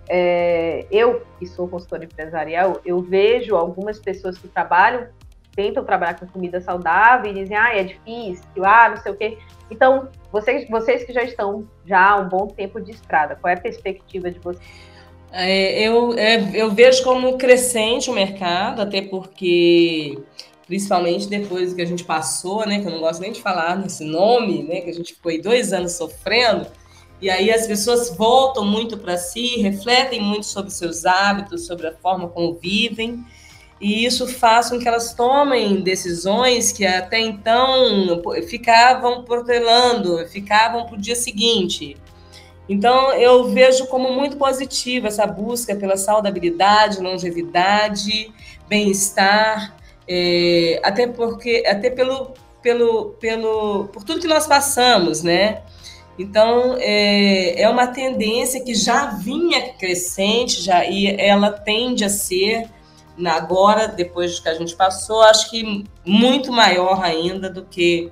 É, 0.10 0.86
eu, 0.92 1.26
que 1.40 1.46
sou 1.46 1.70
consultora 1.70 2.04
empresarial, 2.04 2.82
eu 2.84 3.02
vejo 3.02 3.56
algumas 3.56 3.98
pessoas 3.98 4.38
que 4.38 4.48
trabalham, 4.50 5.08
tentam 5.56 5.84
trabalhar 5.84 6.20
com 6.20 6.28
comida 6.28 6.62
saudável 6.62 7.32
e 7.32 7.34
dizem, 7.34 7.56
ah, 7.56 7.76
é 7.76 7.84
difícil, 7.84 8.46
ah, 8.64 8.90
não 8.90 8.98
sei 8.98 9.12
o 9.12 9.16
quê. 9.16 9.38
Então, 9.70 10.10
vocês, 10.32 10.68
vocês 10.70 11.04
que 11.04 11.14
já 11.14 11.24
estão 11.24 11.68
já 11.86 12.12
há 12.12 12.18
um 12.18 12.30
bom 12.30 12.48
tempo 12.48 12.80
de 12.80 12.92
estrada, 12.92 13.36
qual 13.36 13.52
é 13.52 13.56
a 13.56 13.60
perspectiva 13.60 14.30
de 14.30 14.40
vocês? 14.40 14.66
É, 15.32 15.88
eu, 15.88 16.14
é, 16.18 16.52
eu 16.54 16.72
vejo 16.72 17.04
como 17.04 17.38
crescente 17.38 18.10
o 18.10 18.14
mercado, 18.14 18.82
até 18.82 19.02
porque 19.02 20.18
principalmente 20.68 21.28
depois 21.28 21.74
que 21.74 21.82
a 21.82 21.86
gente 21.86 22.04
passou, 22.04 22.66
né, 22.66 22.80
que 22.80 22.88
eu 22.88 22.92
não 22.92 23.00
gosto 23.00 23.20
nem 23.20 23.32
de 23.32 23.42
falar 23.42 23.78
nesse 23.78 24.06
nome, 24.06 24.64
né, 24.64 24.80
que 24.80 24.90
a 24.90 24.94
gente 24.94 25.14
ficou 25.14 25.30
aí 25.30 25.42
dois 25.42 25.74
anos 25.74 25.94
sofrendo, 25.94 26.66
e 27.22 27.30
aí 27.30 27.52
as 27.52 27.68
pessoas 27.68 28.16
voltam 28.16 28.66
muito 28.66 28.98
para 28.98 29.18
si, 29.18 29.62
refletem 29.62 30.22
muito 30.22 30.46
sobre 30.46 30.72
seus 30.72 31.06
hábitos, 31.06 31.68
sobre 31.68 31.88
a 31.88 31.94
forma 31.94 32.30
como 32.30 32.56
vivem, 32.56 33.24
e 33.82 34.06
isso 34.06 34.28
faz 34.28 34.70
com 34.70 34.78
que 34.78 34.88
elas 34.88 35.14
tomem 35.16 35.82
decisões 35.82 36.72
que 36.72 36.86
até 36.86 37.20
então 37.20 38.22
ficavam 38.48 39.24
protelando, 39.24 40.24
ficavam 40.28 40.86
para 40.86 40.96
o 40.96 41.02
dia 41.02 41.16
seguinte. 41.16 41.98
Então, 42.70 43.12
eu 43.14 43.46
vejo 43.46 43.88
como 43.88 44.14
muito 44.14 44.38
positiva 44.38 45.08
essa 45.08 45.26
busca 45.26 45.76
pela 45.76 45.98
saudabilidade, 45.98 47.02
longevidade, 47.02 48.32
bem-estar, 48.70 49.76
é, 50.08 50.80
até 50.84 51.08
porque 51.08 51.64
até 51.66 51.90
pelo, 51.90 52.34
pelo, 52.62 53.16
pelo 53.20 53.88
por 53.88 54.04
tudo 54.04 54.22
que 54.22 54.28
nós 54.28 54.46
passamos, 54.46 55.24
né? 55.24 55.64
Então 56.20 56.76
é, 56.80 57.62
é 57.62 57.68
uma 57.68 57.88
tendência 57.88 58.64
que 58.64 58.76
já 58.76 59.08
vinha 59.08 59.74
crescente, 59.74 60.62
já 60.62 60.86
e 60.86 61.08
ela 61.20 61.52
tende 61.52 62.06
a 62.06 62.10
ser 62.10 62.70
agora 63.26 63.88
depois 63.88 64.40
que 64.40 64.50
a 64.50 64.54
gente 64.54 64.76
passou, 64.76 65.22
acho 65.24 65.50
que 65.50 65.86
muito 66.06 66.52
maior 66.52 67.04
ainda 67.04 67.50
do 67.50 67.64
que 67.64 68.12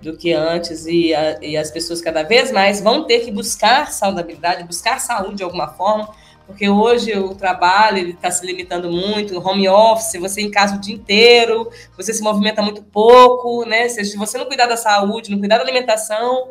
do 0.00 0.16
que 0.16 0.32
antes 0.32 0.86
e, 0.86 1.14
a, 1.14 1.38
e 1.42 1.58
as 1.58 1.70
pessoas 1.70 2.00
cada 2.00 2.22
vez 2.22 2.50
mais 2.50 2.80
vão 2.80 3.04
ter 3.04 3.20
que 3.20 3.30
buscar 3.30 3.92
saudabilidade, 3.92 4.64
buscar 4.64 4.98
saúde 4.98 5.36
de 5.36 5.42
alguma 5.42 5.68
forma 5.68 6.08
porque 6.50 6.68
hoje 6.68 7.16
o 7.16 7.32
trabalho 7.32 8.08
está 8.08 8.28
se 8.28 8.44
limitando 8.44 8.90
muito, 8.90 9.38
home 9.38 9.68
office, 9.68 10.20
você 10.20 10.40
em 10.40 10.50
casa 10.50 10.74
o 10.74 10.80
dia 10.80 10.96
inteiro, 10.96 11.70
você 11.96 12.12
se 12.12 12.20
movimenta 12.22 12.60
muito 12.60 12.82
pouco, 12.82 13.64
né? 13.64 13.88
Se 13.88 14.16
você 14.16 14.36
não 14.36 14.46
cuidar 14.46 14.66
da 14.66 14.76
saúde, 14.76 15.30
não 15.30 15.38
cuidar 15.38 15.58
da 15.58 15.62
alimentação, 15.62 16.48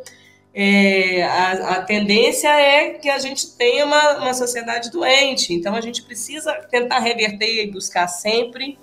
é, 0.54 1.24
a, 1.24 1.52
a, 1.52 1.82
tendência 1.82 2.50
é 2.50 2.96
que 2.96 3.10
a 3.10 3.20
gente 3.20 3.56
tenha 3.56 3.86
uma, 3.86 4.18
uma 4.18 4.34
sociedade 4.34 4.92
doente. 4.92 5.54
Então 5.54 5.76
a 5.76 5.82
gente 5.82 6.02
precisa 6.02 6.54
tentar 6.70 7.00
reverter 7.00 7.64
e 7.64 7.72
buscar 7.72 8.08
sempre 8.08 8.78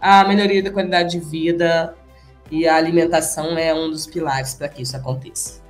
a 0.00 0.24
melhoria 0.24 0.62
da 0.62 0.70
qualidade 0.70 1.18
de 1.18 1.20
vida 1.20 1.96
e 2.50 2.66
a 2.66 2.76
alimentação 2.76 3.58
é 3.58 3.74
um 3.74 3.90
dos 3.90 4.06
pilares 4.06 4.54
para 4.54 4.68
que 4.68 4.82
isso 4.82 4.96
aconteça. 4.96 5.66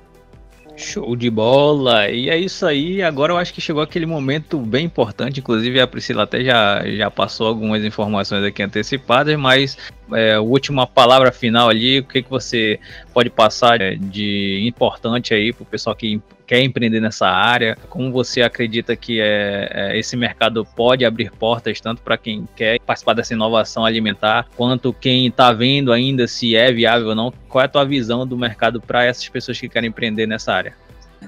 Show 0.75 1.13
de 1.15 1.29
bola! 1.29 2.07
E 2.09 2.29
é 2.29 2.37
isso 2.37 2.65
aí. 2.65 3.03
Agora 3.03 3.33
eu 3.33 3.37
acho 3.37 3.53
que 3.53 3.59
chegou 3.59 3.81
aquele 3.81 4.05
momento 4.05 4.57
bem 4.57 4.85
importante. 4.85 5.41
Inclusive, 5.41 5.81
a 5.81 5.85
Priscila 5.85 6.23
até 6.23 6.41
já, 6.41 6.81
já 6.85 7.11
passou 7.11 7.47
algumas 7.47 7.83
informações 7.83 8.45
aqui 8.45 8.63
antecipadas, 8.63 9.37
mas 9.37 9.77
é, 10.13 10.39
última 10.39 10.87
palavra 10.87 11.31
final 11.31 11.69
ali, 11.69 11.99
o 11.99 12.03
que, 12.03 12.23
que 12.23 12.29
você 12.29 12.79
pode 13.13 13.29
passar 13.29 13.79
de 13.95 14.65
importante 14.67 15.33
aí 15.33 15.53
para 15.53 15.63
o 15.63 15.65
pessoal 15.65 15.95
que 15.95 16.21
quer 16.45 16.61
empreender 16.61 16.99
nessa 16.99 17.27
área? 17.27 17.77
Como 17.89 18.11
você 18.11 18.41
acredita 18.41 18.95
que 18.95 19.19
é, 19.21 19.69
é 19.71 19.99
esse 19.99 20.17
mercado 20.17 20.65
pode 20.75 21.05
abrir 21.05 21.31
portas 21.31 21.79
tanto 21.79 22.01
para 22.01 22.17
quem 22.17 22.47
quer 22.55 22.79
participar 22.79 23.13
dessa 23.13 23.33
inovação 23.33 23.85
alimentar, 23.85 24.47
quanto 24.55 24.91
quem 24.91 25.27
está 25.27 25.51
vendo 25.51 25.91
ainda 25.91 26.27
se 26.27 26.55
é 26.55 26.71
viável 26.71 27.09
ou 27.09 27.15
não? 27.15 27.33
Qual 27.47 27.61
é 27.61 27.65
a 27.65 27.69
tua 27.69 27.85
visão 27.85 28.25
do 28.25 28.37
mercado 28.37 28.81
para 28.81 29.05
essas 29.05 29.27
pessoas 29.29 29.59
que 29.59 29.69
querem 29.69 29.89
empreender 29.89 30.25
nessa 30.25 30.53
área? 30.53 30.73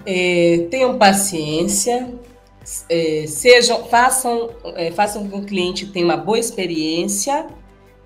É, 0.05 0.67
tenham 0.71 0.97
paciência, 0.97 2.09
é, 2.89 3.25
sejam, 3.27 3.85
façam, 3.85 4.49
é, 4.75 4.91
façam 4.91 5.27
com 5.27 5.39
que 5.39 5.45
o 5.45 5.47
cliente 5.47 5.85
tenha 5.87 6.05
uma 6.05 6.17
boa 6.17 6.39
experiência 6.39 7.47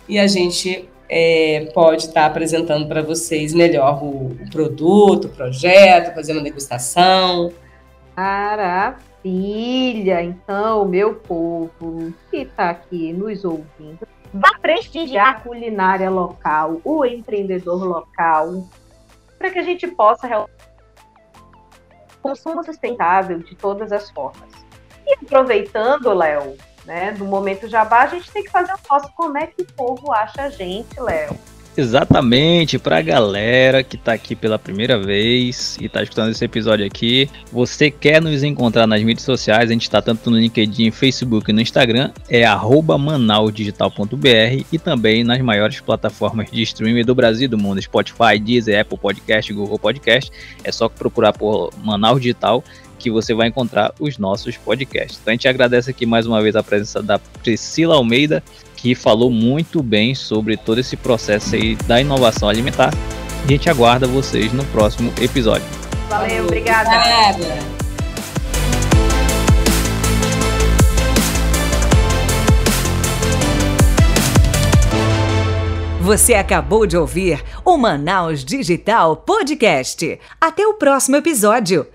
e 0.07 0.19
a 0.19 0.27
gente 0.27 0.87
é, 1.09 1.71
pode 1.73 2.03
estar 2.03 2.21
tá 2.21 2.27
apresentando 2.27 2.87
para 2.87 3.01
vocês 3.01 3.55
melhor 3.55 4.03
o, 4.03 4.37
o, 4.39 4.49
produto, 4.51 5.25
o 5.25 5.29
projeto, 5.29 6.13
fazer 6.13 6.33
uma 6.33 6.43
degustação. 6.43 7.51
Maravilha! 8.15 9.12
Maravilha! 9.23 10.21
Então, 10.21 10.85
meu 10.85 11.15
povo 11.15 12.13
que 12.29 12.37
está 12.37 12.71
aqui 12.71 13.13
nos 13.13 13.45
ouvindo, 13.45 14.05
vá 14.33 14.49
prestigiar 14.61 15.37
a 15.37 15.39
culinária 15.39 16.09
local, 16.09 16.81
o 16.83 17.05
empreendedor 17.05 17.83
local, 17.85 18.67
para 19.37 19.49
que 19.49 19.59
a 19.59 19.63
gente 19.63 19.87
possa 19.87 20.27
consumo 22.21 22.63
sustentável 22.63 23.39
de 23.39 23.55
todas 23.55 23.91
as 23.93 24.09
formas. 24.09 24.51
E 25.05 25.13
aproveitando, 25.13 26.13
Léo, 26.13 26.57
né, 26.85 27.11
do 27.13 27.25
momento 27.25 27.67
jabá, 27.67 28.03
a 28.03 28.07
gente 28.07 28.29
tem 28.31 28.43
que 28.43 28.51
fazer 28.51 28.73
o 28.73 28.93
nosso 28.93 29.11
como 29.15 29.37
é 29.37 29.47
que 29.47 29.61
o 29.61 29.73
povo 29.73 30.11
acha 30.11 30.43
a 30.43 30.49
gente, 30.49 30.99
Léo. 30.99 31.33
Exatamente, 31.75 32.77
para 32.77 32.99
a 32.99 33.01
galera 33.01 33.83
que 33.83 33.95
está 33.95 34.13
aqui 34.13 34.35
pela 34.35 34.59
primeira 34.59 34.99
vez 34.99 35.75
e 35.81 35.85
está 35.85 36.03
escutando 36.03 36.29
esse 36.29 36.45
episódio 36.45 36.85
aqui, 36.85 37.27
você 37.51 37.89
quer 37.89 38.21
nos 38.21 38.43
encontrar 38.43 38.85
nas 38.85 39.01
mídias 39.01 39.25
sociais, 39.25 39.71
a 39.71 39.73
gente 39.73 39.81
está 39.81 39.99
tanto 39.99 40.29
no 40.29 40.37
LinkedIn, 40.37 40.91
Facebook 40.91 41.49
e 41.49 41.53
no 41.53 41.61
Instagram, 41.61 42.11
é 42.29 42.43
manausdigital.br 42.99 44.65
e 44.71 44.77
também 44.77 45.23
nas 45.23 45.41
maiores 45.41 45.81
plataformas 45.81 46.51
de 46.51 46.61
streaming 46.61 47.03
do 47.03 47.15
Brasil 47.15 47.45
e 47.45 47.47
do 47.47 47.57
mundo, 47.57 47.81
Spotify, 47.81 48.37
Deezer, 48.39 48.79
Apple 48.79 48.97
Podcast, 48.99 49.51
Google 49.51 49.79
Podcast, 49.79 50.31
é 50.63 50.71
só 50.71 50.87
procurar 50.87 51.33
por 51.33 51.71
Manaus 51.83 52.21
Digital 52.21 52.63
que 52.99 53.09
você 53.09 53.33
vai 53.33 53.47
encontrar 53.47 53.93
os 53.99 54.17
nossos 54.17 54.55
podcasts. 54.55 55.19
Então 55.21 55.31
a 55.31 55.35
gente 55.35 55.47
agradece 55.47 55.89
aqui 55.89 56.05
mais 56.05 56.25
uma 56.25 56.41
vez 56.41 56.55
a 56.55 56.63
presença 56.63 57.01
da 57.01 57.19
Priscila 57.19 57.95
Almeida, 57.95 58.41
que 58.83 58.93
falou 58.93 59.31
muito 59.31 59.81
bem 59.81 60.13
sobre 60.13 60.57
todo 60.57 60.77
esse 60.77 60.97
processo 60.97 61.55
aí 61.55 61.73
da 61.87 62.01
inovação 62.01 62.49
alimentar. 62.49 62.91
A 63.41 63.47
gente 63.47 63.69
aguarda 63.69 64.05
vocês 64.05 64.51
no 64.51 64.65
próximo 64.65 65.09
episódio. 65.21 65.65
Valeu, 66.09 66.43
obrigada. 66.43 66.91
Você 76.01 76.33
acabou 76.33 76.85
de 76.85 76.97
ouvir 76.97 77.41
o 77.63 77.77
Manaus 77.77 78.43
Digital 78.43 79.15
Podcast. 79.15 80.19
Até 80.41 80.67
o 80.67 80.73
próximo 80.73 81.15
episódio. 81.15 81.87